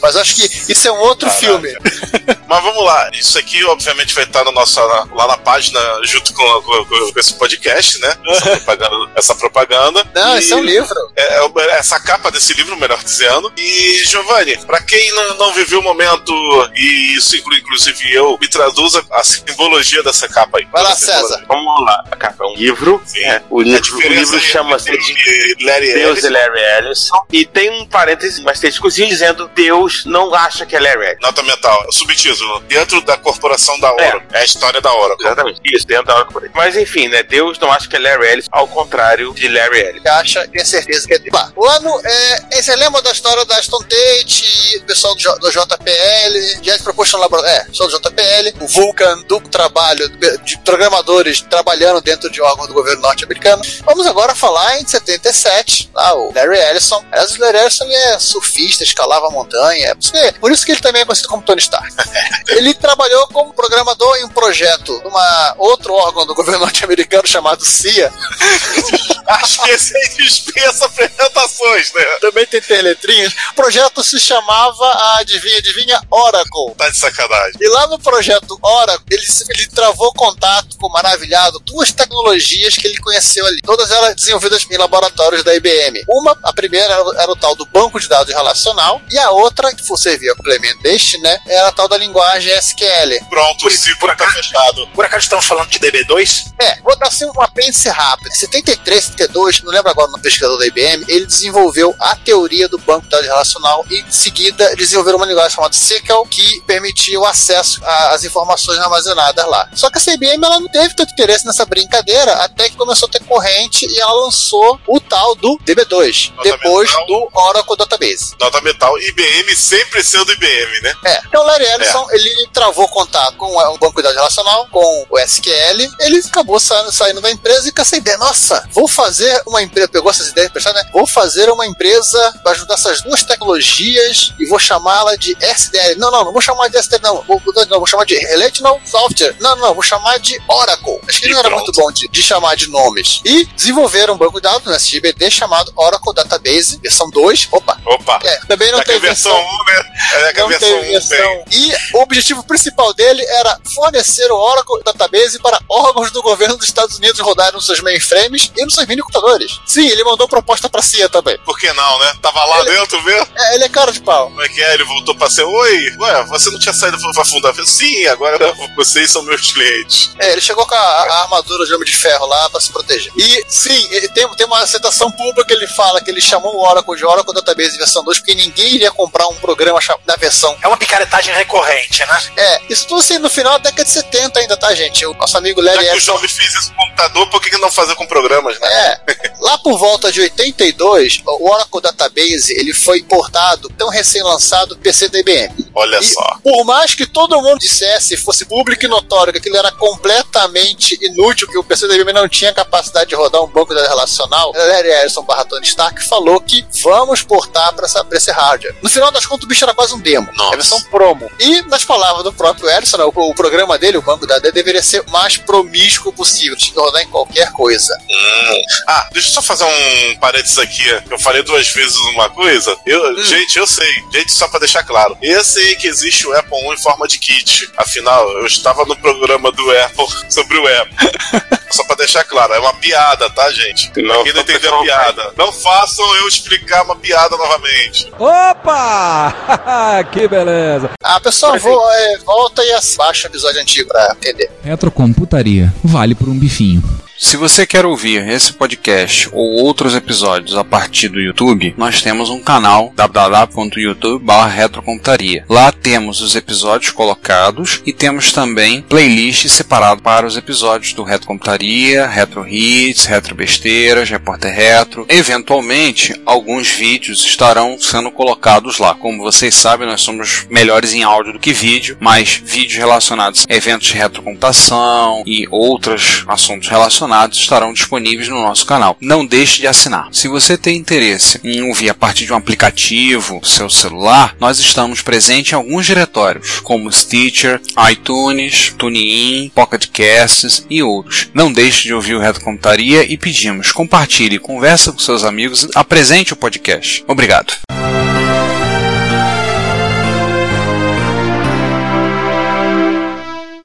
[0.00, 1.46] Mas acho que isso é um outro Caraca.
[1.46, 1.76] filme.
[2.48, 6.62] Mas vamos lá, isso aqui obviamente vai estar no nosso, lá na página junto com,
[6.62, 8.14] com- com- esse podcast, né?
[8.30, 9.10] Essa propaganda.
[9.14, 10.06] Essa propaganda.
[10.14, 10.94] Não, E isso é um livro.
[11.14, 13.52] é- é o- essa capa desse livro, melhor dizendo.
[13.56, 16.32] E, Giovanni, pra quem não, não viveu o momento,
[16.74, 20.64] e isso inclui inclusive eu, me traduza a simbologia dessa capa aí.
[20.72, 20.94] Vai lá.
[20.96, 21.44] César.
[21.46, 22.04] Vamos lá.
[22.10, 23.02] A capa é um livro.
[23.04, 23.24] Sim.
[23.24, 26.26] É, o, A livro o livro chama-se de Larry Deus Ellison.
[26.26, 27.20] e Larry Ellison.
[27.32, 31.20] E tem um parêntese, um asteriscozinho dizendo Deus não acha que é Larry Ellison.
[31.22, 32.60] Nota mental, subtítulo.
[32.60, 34.28] Dentro da corporação da Oracle.
[34.32, 35.26] É, a história da Oracle.
[35.26, 35.60] Exatamente.
[35.64, 37.22] Isso, dentro da hora Mas enfim, né?
[37.22, 40.02] Deus não acha que é Larry Ellison, ao contrário de Larry Ellison.
[40.02, 41.20] que acha, tem certeza que é.
[41.32, 42.60] Lá, o ano é.
[42.62, 47.18] Você lembra da história da Aston Tate, o pessoal do, J- do JPL, Jet Propulsion
[47.20, 50.08] Laboratory, é, pessoal do JPL, o Vulcan, do trabalho
[50.44, 53.62] de programadores trabalhando dentro de órgãos do governo norte-americano.
[53.84, 57.04] Vamos agora falar em 77, lá, o Larry Ellison.
[57.10, 61.04] Aliás, o Larry Ellison é surfista, escalava montanha, é por isso que- ele também é
[61.04, 61.88] conhecido como Tony Stark.
[62.48, 68.12] ele trabalhou como programador em um projeto uma outro órgão do governo norte-americano chamado CIA,
[69.28, 72.02] Acho que esse aí dispensa apresentações, né?
[72.20, 73.32] também tem ter letrinhas.
[73.50, 76.74] O projeto se chamava, adivinha, adivinha, Oracle.
[76.76, 77.52] Tá de sacanagem.
[77.60, 82.96] E lá no projeto Oracle, ele, ele travou contato com maravilhado duas tecnologias que ele
[82.98, 83.60] conheceu ali.
[83.62, 86.02] Todas elas desenvolvidas em laboratórios da IBM.
[86.08, 89.86] Uma, a primeira era o tal do banco de dados relacional, e a outra, que
[89.86, 93.24] for servir a complemento deste, né, era a tal da linguagem SQL.
[93.28, 94.86] Pronto, Por- por tá acaso- fechado.
[94.88, 96.44] Por acaso estamos falando de DB2?
[96.60, 98.28] É, vou dar assim um apêndice rápido.
[98.28, 102.78] Em 73, 72, não lembro agora, no pesquisador da IBM, ele desenvolveu a teoria do
[102.78, 107.24] banco de dados relacional e, em seguida, desenvolveram uma linguagem chamada SQL que permitia o
[107.26, 109.68] acesso a- às informações armazenadas lá.
[109.74, 113.10] Só que essa IBM ela não teve tanto interesse nessa brincadeira até que começou a
[113.12, 117.06] ter corrente e ela lançou o tal do DB2, Nota depois mental.
[117.06, 118.34] do Oracle Database.
[118.40, 120.94] Nota metal, IBM sempre sendo IBM, né?
[121.04, 121.20] É.
[121.26, 125.18] Então o Larry Ellison, ele travou contato com o banco de dados relacional, com o
[125.18, 129.62] SQL, ele acabou saindo, saindo da empresa e com essa ideia, nossa, vou fazer uma
[129.62, 130.90] empresa, pegou essas ideias pensadas, né?
[130.92, 135.98] Vou fazer uma empresa para ajudar essas duas tecnologias e vou chamá-la de SDL.
[135.98, 137.22] Não, não, não vou chamar de SDL, não.
[137.22, 139.36] Vou, não, vou chamar de Relational Software.
[139.40, 141.00] Não, não, vou chamar de Oracle.
[141.08, 143.20] Acho que ele não era muito bom de, de chamar de nomes.
[143.24, 147.48] E desenvolveram um banco de dados no SGBD chamado Oracle Database, versão 2.
[147.52, 148.20] Opa, Opa.
[148.22, 149.92] é, também não tem a versão 1, né?
[150.28, 151.44] É não versão teve 1 versão.
[151.50, 156.66] E o objetivo principal dele era fornecer o Oracle Database para órgãos do governo dos
[156.66, 159.58] Estados Unidos rodarem nos seus mainframes e nos seus mini computadores.
[159.66, 161.38] Sim, ele mandou proposta pra CIA também.
[161.44, 162.12] Por que não, né?
[162.22, 163.26] Tava lá Ele- dentro mesmo.
[163.36, 164.26] É, ele é cara de pau.
[164.28, 164.74] Como é que é?
[164.74, 167.54] Ele voltou pra ser, oi, ué, você não tinha saído pra fundar?
[167.56, 170.10] Eu Sim, agora vocês são meus clientes.
[170.18, 173.12] É, ele chegou com a, a armadura de homem de ferro lá pra se proteger.
[173.16, 176.60] E sim, ele tem, tem uma citação pública que ele fala que ele chamou o
[176.66, 180.56] Oracle de Oracle Database versão 2 porque ninguém iria comprar um programa da versão.
[180.62, 182.22] É uma picaretagem recorrente, né?
[182.36, 185.06] É, isso tudo assim no final da década de 70 ainda, tá, gente?
[185.06, 187.70] O nosso amigo Larry Já que o jovem fez isso com computador, por que não
[187.70, 188.68] fazer com programas, né?
[188.68, 195.08] É, lá por volta de 82, o Oracle Database ele foi importado, tão recém-lançado, PC
[195.08, 195.70] da IBM.
[195.74, 196.38] Olha E só.
[196.42, 201.48] por mais que todo mundo dissesse, fosse público e notório, que aquilo era completamente inútil,
[201.48, 204.52] que o PC da IBM não tinha capacidade de rodar um banco de dados relacional,
[204.54, 208.74] Larry Ellison barra Tony Stark falou que vamos portar para esse hardware.
[208.82, 210.28] No final das contas, o bicho era quase um demo.
[210.34, 210.50] Nossa.
[210.50, 211.30] É a versão promo.
[211.38, 214.82] E, nas palavras do próprio Ellison, o, o programa dele, o banco da dados, deveria
[214.82, 217.96] ser o mais promíscuo possível, que rodar em qualquer coisa.
[218.08, 218.62] Hum.
[218.86, 220.84] Ah, deixa eu só fazer um parênteses aqui.
[221.10, 222.76] Eu falei duas vezes uma coisa.
[222.86, 223.92] Eu, Gente, eu sei.
[224.12, 225.16] Gente, só pra deixar claro.
[225.20, 227.68] Eu sei que existe o Apple 1 em forma de kit.
[227.76, 230.96] Afinal, eu estava no programa do Apple sobre o Apple.
[231.70, 232.54] só pra deixar claro.
[232.54, 233.90] É uma piada, tá, gente?
[234.00, 235.32] Não, Quem não entendeu a piada.
[235.36, 238.10] Não façam eu explicar uma piada novamente.
[238.18, 239.07] Opa!
[240.12, 240.90] que beleza!
[241.02, 244.50] Ah, pessoal, vou, é, volta e baixa o episódio antigo pra entender.
[244.62, 245.72] Retrocomputaria.
[245.82, 246.82] Vale por um bifinho.
[247.20, 252.30] Se você quer ouvir esse podcast ou outros episódios a partir do YouTube, nós temos
[252.30, 255.44] um canal www.youtube.retrocomputaria.
[255.48, 261.26] Lá temos os episódios colocados e temos também playlist separado para os episódios do Retro
[261.26, 265.04] Computaria, Retro Hits, Retro Besteiras, Repórter Retro.
[265.08, 268.94] Eventualmente, alguns vídeos estarão sendo colocados lá.
[268.94, 273.52] Como vocês sabem, nós somos melhores em áudio do que vídeo, mas vídeos relacionados a
[273.52, 277.07] eventos de retrocomputação e outros assuntos relacionados
[277.38, 278.96] estarão disponíveis no nosso canal.
[279.00, 280.08] Não deixe de assinar.
[280.12, 285.02] Se você tem interesse em ouvir a partir de um aplicativo seu celular, nós estamos
[285.02, 291.28] presentes em alguns diretórios, como Stitcher, iTunes, TuneIn, Pocket Casts e outros.
[291.32, 296.32] Não deixe de ouvir o Reto Computaria e pedimos compartilhe, conversa com seus amigos, apresente
[296.32, 297.04] o podcast.
[297.06, 297.77] Obrigado.